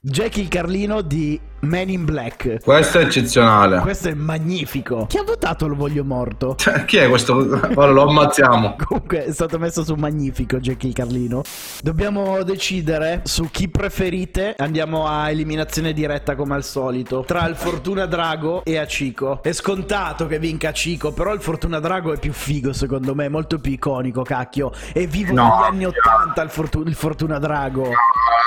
Jackie 0.01 0.43
il 0.43 0.49
Carlino 0.49 1.01
di 1.01 1.39
Man 1.61 1.89
in 1.91 2.05
Black. 2.05 2.63
Questo 2.63 2.99
è 2.99 3.05
eccezionale. 3.05 3.81
Questo 3.81 4.09
è 4.09 4.15
magnifico. 4.15 5.07
Chi 5.07 5.19
ha 5.19 5.23
votato 5.23 5.69
Lo 5.69 5.75
voglio 5.75 6.05
morto? 6.05 6.57
Cioè, 6.63 6.85
chi 6.85 6.97
è 6.97 7.09
questo? 7.09 7.37
Ora 7.75 7.91
lo 7.91 8.09
ammazziamo. 8.09 8.77
Comunque 8.87 9.27
è 9.27 9.33
stato 9.33 9.59
messo 9.59 9.85
su 9.85 9.95
magnifico 9.95 10.59
Jackie 10.59 10.89
il 10.89 10.95
Carlino. 10.95 11.43
Dobbiamo 11.81 12.43
decidere 12.43 13.21
su 13.25 13.49
chi 13.51 13.69
preferite. 13.69 14.55
Andiamo 14.59 15.07
a 15.07 15.31
eliminazione 15.31 15.93
diretta 15.93 16.35
come 16.35 16.55
al 16.55 16.65
solito. 16.65 17.25
Tra 17.27 17.47
il 17.47 17.55
Fortuna 17.55 18.07
Drago 18.07 18.65
e 18.65 18.79
Acico. 18.79 19.43
È 19.43 19.53
scontato 19.53 20.27
che 20.27 20.39
vinca 20.39 20.71
Acico, 20.71 21.13
però 21.13 21.33
il 21.33 21.41
Fortuna 21.41 21.79
Drago 21.79 22.13
è 22.13 22.19
più 22.19 22.33
figo 22.33 22.73
secondo 22.73 23.15
me, 23.15 23.29
molto 23.29 23.59
più 23.59 23.73
iconico, 23.73 24.23
cacchio. 24.33 24.73
È 24.93 25.07
vivo 25.07 25.35
No, 25.35 25.43
negli 25.43 25.65
anni 25.67 25.85
80 25.85 26.43
il, 26.43 26.51
Fortu- 26.51 26.87
il 26.87 26.95
Fortuna 26.95 27.39
Drago. 27.39 27.83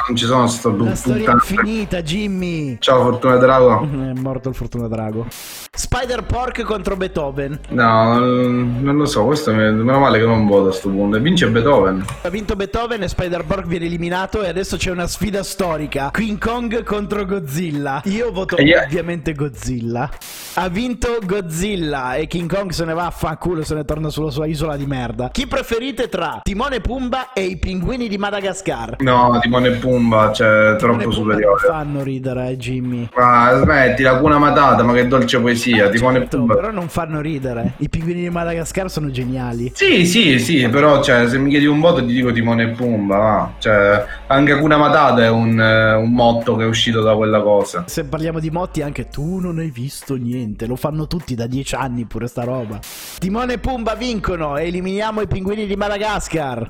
Non 0.08 0.16
ci 0.16 0.26
sono 0.26 0.48
sto 0.48 0.76
La 0.76 0.96
storia 0.96 1.32
infinita, 1.32 2.02
Jimmy. 2.02 2.78
Ciao, 2.80 3.02
Fortuna 3.04 3.38
Drago. 3.38 3.82
È 3.84 4.20
morto 4.20 4.50
il 4.50 4.56
Fortuna 4.56 4.88
Drago. 4.88 5.28
Spider 5.76 6.24
Pork 6.24 6.62
contro 6.64 6.96
Beethoven. 6.96 7.60
No, 7.70 8.18
non 8.20 8.96
lo 8.96 9.06
so, 9.06 9.26
questo 9.26 9.54
mi- 9.54 9.72
meno 9.72 10.00
male 10.00 10.20
che 10.20 10.26
non 10.26 10.46
voto 10.48 10.70
a 10.70 10.72
sto 10.72 10.90
punto. 10.90 11.20
Vince 11.20 11.48
Beethoven. 11.50 12.04
Ha 12.24 12.30
vinto 12.30 12.56
Beethoven 12.56 13.04
e 13.04 13.08
Spider 13.08 13.44
Pork 13.46 13.66
viene 13.66 13.86
eliminato 13.86 14.42
e 14.42 14.48
adesso 14.48 14.78
c'è 14.78 14.92
una 14.92 15.08
sfida 15.08 15.44
storica. 15.44 16.10
King 16.14 16.38
Kong 16.40 16.84
contro 16.84 17.26
Godzilla. 17.26 18.02
Io 18.06 18.32
voto 18.32 18.56
io- 18.62 18.82
ovviamente 18.84 19.34
Godzilla. 19.34 20.10
Ha 20.56 20.70
vinto 20.70 21.18
Godzilla 21.24 22.16
e 22.16 22.28
King 22.28 22.52
Kong 22.54 22.72
se 22.72 22.86
ne 22.86 22.94
va 22.94 23.08
a 23.08 23.12
fanculo 23.12 23.64
se 23.64 23.76
ne 23.76 23.84
torna 23.86 24.10
sulla 24.10 24.32
sua 24.32 24.46
isola 24.46 24.78
di 24.78 24.86
merda. 24.86 25.30
Chi 25.32 25.46
preferite 25.48 26.08
tra 26.10 26.40
Timone 26.44 26.80
Pumba 26.80 27.34
e 27.34 27.44
i 27.44 27.58
pinguini 27.58 28.08
di 28.08 28.18
Madagascar? 28.18 28.96
No, 29.00 29.38
Timone 29.42 29.72
Pumba, 29.72 30.32
cioè, 30.32 30.48
Timone 30.48 30.78
troppo 30.78 30.98
Pumba 30.98 31.12
superiore. 31.14 31.62
non 31.68 31.72
fanno 31.78 32.04
ridere, 32.04 32.50
eh, 32.50 32.58
Jimmy. 32.58 33.10
Ma 33.16 33.60
smetti, 33.62 34.04
la 34.04 34.18
cuna 34.18 34.38
matata, 34.38 34.84
ma 34.84 34.94
che 34.94 35.08
dolce 35.08 35.40
poesia. 35.40 35.64
Timone 35.72 36.18
e 36.18 36.20
Certo, 36.22 36.38
Pumba. 36.38 36.56
però 36.56 36.72
non 36.72 36.88
fanno 36.88 37.22
ridere. 37.22 37.74
I 37.78 37.90
pinguini 37.90 38.22
di 38.22 38.30
Madagascar 38.30 38.90
sono 38.90 39.10
geniali. 39.12 39.72
Sì, 39.76 40.06
sì, 40.06 40.40
sì, 40.40 40.68
però 40.70 41.02
cioè, 41.04 41.28
se 41.28 41.38
mi 41.38 41.50
chiedi 41.50 41.66
un 41.66 41.80
voto 41.80 42.06
ti 42.06 42.14
dico 42.14 42.32
Timone 42.32 42.64
e 42.64 42.68
Pumba, 42.70 43.18
va. 43.18 43.54
Cioè, 43.60 44.06
anche 44.28 44.52
Hakuna 44.54 44.78
Matata 44.78 45.24
è 45.24 45.30
un, 45.30 45.60
eh, 45.60 45.94
un 45.96 46.12
motto 46.12 46.56
che 46.56 46.64
è 46.64 46.68
uscito 46.68 47.02
da 47.02 47.16
quella 47.16 47.42
cosa. 47.42 47.84
Se 47.88 48.04
parliamo 48.06 48.40
di 48.40 48.50
motti, 48.50 48.82
anche 48.82 49.08
tu 49.10 49.40
non 49.40 49.58
hai 49.60 49.70
visto 49.72 50.16
niente. 50.16 50.66
Lo 50.66 50.76
fanno 50.76 51.08
tutti 51.08 51.36
da 51.36 51.48
dieci 51.48 51.76
anni 51.76 52.06
pure 52.06 52.28
sta 52.28 52.44
roba. 52.44 52.80
Timone 53.20 53.54
e 53.54 53.58
Pumba 53.58 53.96
vincono 53.96 54.58
e 54.58 54.68
eliminiamo 54.68 55.22
i 55.22 55.28
pinguini 55.28 55.66
di 55.66 55.76
Madagascar. 55.76 56.66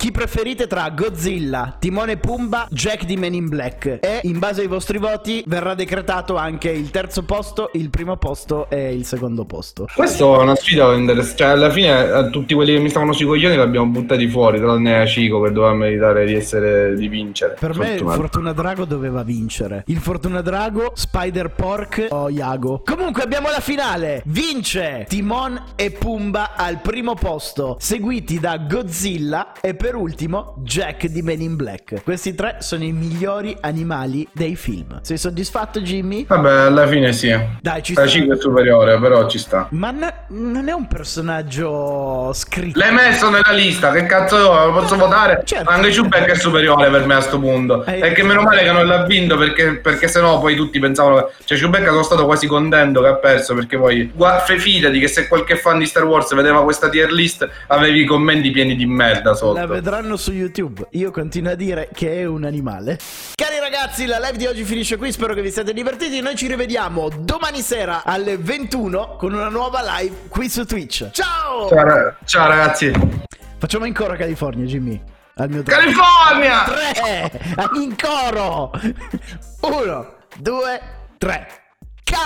Chi 0.00 0.12
preferite 0.12 0.66
tra 0.66 0.88
Godzilla, 0.88 1.76
Timone 1.78 2.12
e 2.12 2.16
Pumba, 2.16 2.66
Jack 2.70 3.04
di 3.04 3.18
Men 3.18 3.34
in 3.34 3.50
Black? 3.50 3.98
E 4.00 4.20
in 4.22 4.38
base 4.38 4.62
ai 4.62 4.66
vostri 4.66 4.96
voti 4.96 5.44
verrà 5.46 5.74
decretato 5.74 6.36
anche 6.36 6.70
il 6.70 6.88
terzo 6.90 7.22
posto, 7.24 7.68
il 7.74 7.90
primo 7.90 8.16
posto 8.16 8.70
e 8.70 8.94
il 8.94 9.04
secondo 9.04 9.44
posto. 9.44 9.86
Questa 9.94 10.24
è 10.24 10.38
una 10.38 10.54
sfida 10.54 10.94
interessante. 10.94 11.36
Cioè, 11.36 11.48
alla 11.48 11.68
fine, 11.68 12.12
eh, 12.12 12.30
tutti 12.30 12.54
quelli 12.54 12.72
che 12.72 12.78
mi 12.78 12.88
stavano 12.88 13.12
sui 13.12 13.26
coglioni 13.26 13.56
li 13.56 13.60
abbiamo 13.60 13.90
buttati 13.90 14.26
fuori, 14.26 14.58
tranne 14.58 15.04
Chico 15.04 15.42
che 15.42 15.52
doveva 15.52 15.74
meritare 15.74 16.24
di 16.24 16.34
essere 16.34 16.94
di 16.96 17.06
vincere. 17.06 17.56
Per 17.60 17.76
me 17.76 17.92
il 17.92 17.98
Fortunato. 17.98 18.20
Fortuna 18.22 18.52
Drago 18.54 18.86
doveva 18.86 19.22
vincere. 19.22 19.84
Il 19.88 19.98
Fortuna 19.98 20.40
Drago, 20.40 20.92
Spider 20.94 21.50
Pork 21.50 22.06
o 22.08 22.30
Iago. 22.30 22.80
Comunque 22.86 23.22
abbiamo 23.22 23.50
la 23.50 23.60
finale. 23.60 24.22
Vince 24.24 25.04
Timon 25.06 25.62
e 25.76 25.90
Pumba 25.90 26.54
al 26.56 26.80
primo 26.80 27.12
posto, 27.12 27.76
seguiti 27.78 28.40
da 28.40 28.56
Godzilla 28.56 29.52
e 29.60 29.74
per 29.74 29.88
ultimo 29.94 30.54
Jack 30.58 31.06
di 31.06 31.22
Men 31.22 31.40
in 31.40 31.56
Black. 31.56 32.02
Questi 32.02 32.34
tre 32.34 32.56
sono 32.60 32.84
i 32.84 32.92
migliori 32.92 33.56
animali 33.60 34.26
dei 34.32 34.56
film. 34.56 35.00
Sei 35.02 35.16
soddisfatto 35.18 35.80
Jimmy? 35.80 36.26
Vabbè, 36.26 36.50
alla 36.66 36.86
fine 36.86 37.12
sì. 37.12 37.28
Dai, 37.60 37.82
ci 37.82 37.94
La 37.94 38.02
sta. 38.02 38.10
5 38.10 38.34
è 38.36 38.38
superiore, 38.40 38.98
però 39.00 39.28
ci 39.28 39.38
sta. 39.38 39.66
Ma 39.70 39.90
n- 39.90 40.12
non 40.28 40.68
è 40.68 40.72
un 40.72 40.86
personaggio 40.86 42.32
scritto. 42.32 42.78
L'hai 42.78 42.92
messo 42.92 43.30
nella 43.30 43.52
lista, 43.52 43.90
che 43.90 44.06
cazzo 44.06 44.36
lo 44.38 44.72
posso 44.72 44.96
votare? 44.96 45.42
Certo. 45.44 45.68
Anche 45.70 45.88
Chewbacca 45.90 46.32
è 46.32 46.34
superiore 46.36 46.90
per 46.90 47.06
me 47.06 47.14
a 47.14 47.20
sto 47.20 47.38
punto. 47.38 47.84
Eh, 47.86 48.00
e 48.00 48.12
che 48.12 48.22
meno 48.22 48.42
male 48.42 48.62
che 48.62 48.72
non 48.72 48.86
l'ha 48.86 49.04
vinto 49.04 49.36
perché, 49.36 49.76
perché 49.76 50.08
sennò 50.08 50.38
poi 50.40 50.54
tutti 50.54 50.78
pensavano. 50.78 51.30
Cioè 51.44 51.58
Chewbacca 51.58 51.88
sono 51.90 52.02
stato 52.02 52.24
quasi 52.26 52.46
contento 52.46 53.00
che 53.00 53.08
ha 53.08 53.14
perso 53.16 53.54
perché 53.54 53.76
poi... 53.78 54.10
Gua- 54.14 54.38
fidati 54.40 54.98
che 54.98 55.08
se 55.08 55.28
qualche 55.28 55.56
fan 55.56 55.78
di 55.78 55.86
Star 55.86 56.04
Wars 56.04 56.34
vedeva 56.34 56.62
questa 56.62 56.88
tier 56.88 57.10
list 57.12 57.48
avevi 57.68 58.02
i 58.02 58.04
commenti 58.04 58.50
pieni 58.50 58.74
di 58.76 58.84
merda 58.86 59.30
La 59.30 59.36
sotto 59.36 59.79
vedranno 59.80 60.16
su 60.16 60.32
YouTube. 60.32 60.86
Io 60.90 61.10
continuo 61.10 61.52
a 61.52 61.54
dire 61.54 61.88
che 61.92 62.20
è 62.20 62.24
un 62.26 62.44
animale. 62.44 62.98
Cari 63.34 63.58
ragazzi, 63.58 64.04
la 64.04 64.18
live 64.18 64.36
di 64.36 64.46
oggi 64.46 64.62
finisce 64.64 64.96
qui, 64.96 65.10
spero 65.10 65.32
che 65.32 65.40
vi 65.40 65.50
siate 65.50 65.72
divertiti. 65.72 66.20
Noi 66.20 66.36
ci 66.36 66.46
rivediamo 66.46 67.08
domani 67.08 67.62
sera 67.62 68.02
alle 68.04 68.36
21 68.36 69.16
con 69.16 69.32
una 69.32 69.48
nuova 69.48 69.80
live 69.82 70.28
qui 70.28 70.50
su 70.50 70.66
Twitch. 70.66 71.10
Ciao! 71.10 71.68
Ciao, 71.68 72.14
ciao 72.24 72.48
ragazzi. 72.48 72.92
Facciamo 73.58 73.86
in 73.86 73.94
coro 73.94 74.14
California, 74.16 74.66
Jimmy. 74.66 75.02
Al 75.36 75.48
mio 75.48 75.62
tre. 75.62 75.74
California! 75.74 76.64
3! 76.64 77.40
In 77.76 77.96
coro! 77.96 78.72
1, 79.60 80.14
2, 80.36 80.80
3. 81.16 81.48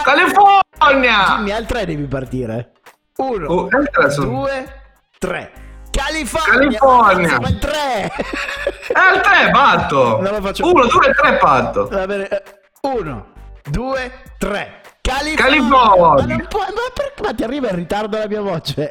California! 0.02 1.36
Jimmy, 1.36 1.50
al 1.52 1.66
3 1.66 1.86
devi 1.86 2.06
partire. 2.06 2.72
1, 3.16 3.68
2, 4.16 4.80
3. 5.18 5.63
California! 5.94 6.78
California! 6.78 7.28
Siamo 7.28 7.46
al 7.46 7.58
3! 7.58 7.70
Eh, 8.04 8.92
al 8.94 9.20
3 9.20 9.50
batto! 9.50 10.20
Non 10.20 10.32
lo 10.32 10.40
faccio 10.42 10.64
1, 10.70 10.86
2, 10.86 11.14
3 11.14 11.38
batto! 11.40 11.86
Va 11.88 12.06
bene, 12.06 12.26
eh, 12.28 12.42
uno, 12.82 13.26
due, 13.62 14.12
tre. 14.38 14.80
California! 15.00 15.60
California! 15.60 16.36
Ma, 16.36 16.46
puoi- 16.48 16.66
ma 16.66 16.80
perché 16.92 17.22
ma 17.22 17.34
ti 17.34 17.44
arriva 17.44 17.68
in 17.68 17.76
ritardo 17.76 18.18
la 18.18 18.26
mia 18.26 18.40
voce? 18.40 18.88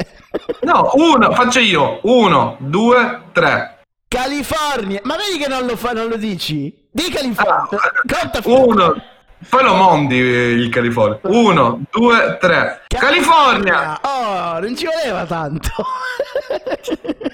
No, 0.61 0.91
1, 0.93 1.31
faccio 1.33 1.59
io. 1.59 1.99
1, 2.03 2.57
2, 2.59 3.21
3. 3.33 3.79
California! 4.07 4.99
Ma 5.03 5.15
vedi 5.17 5.37
che 5.43 5.49
non 5.49 5.65
lo 5.65 5.75
fa, 5.75 5.91
non 5.91 6.07
lo 6.07 6.15
dici? 6.15 6.87
Di 6.91 7.09
California! 7.09 7.67
Fino- 8.41 8.65
1. 8.65 8.93
Poi 9.49 9.63
lo 9.63 9.75
mondi 9.75 10.19
eh, 10.19 10.51
il 10.51 10.69
California. 10.69 11.19
1, 11.21 11.81
2, 11.91 12.37
3. 12.39 12.81
California! 12.87 13.99
Oh, 14.01 14.59
non 14.59 14.75
ci 14.75 14.85
voleva 14.85 15.25
tanto. 15.25 15.71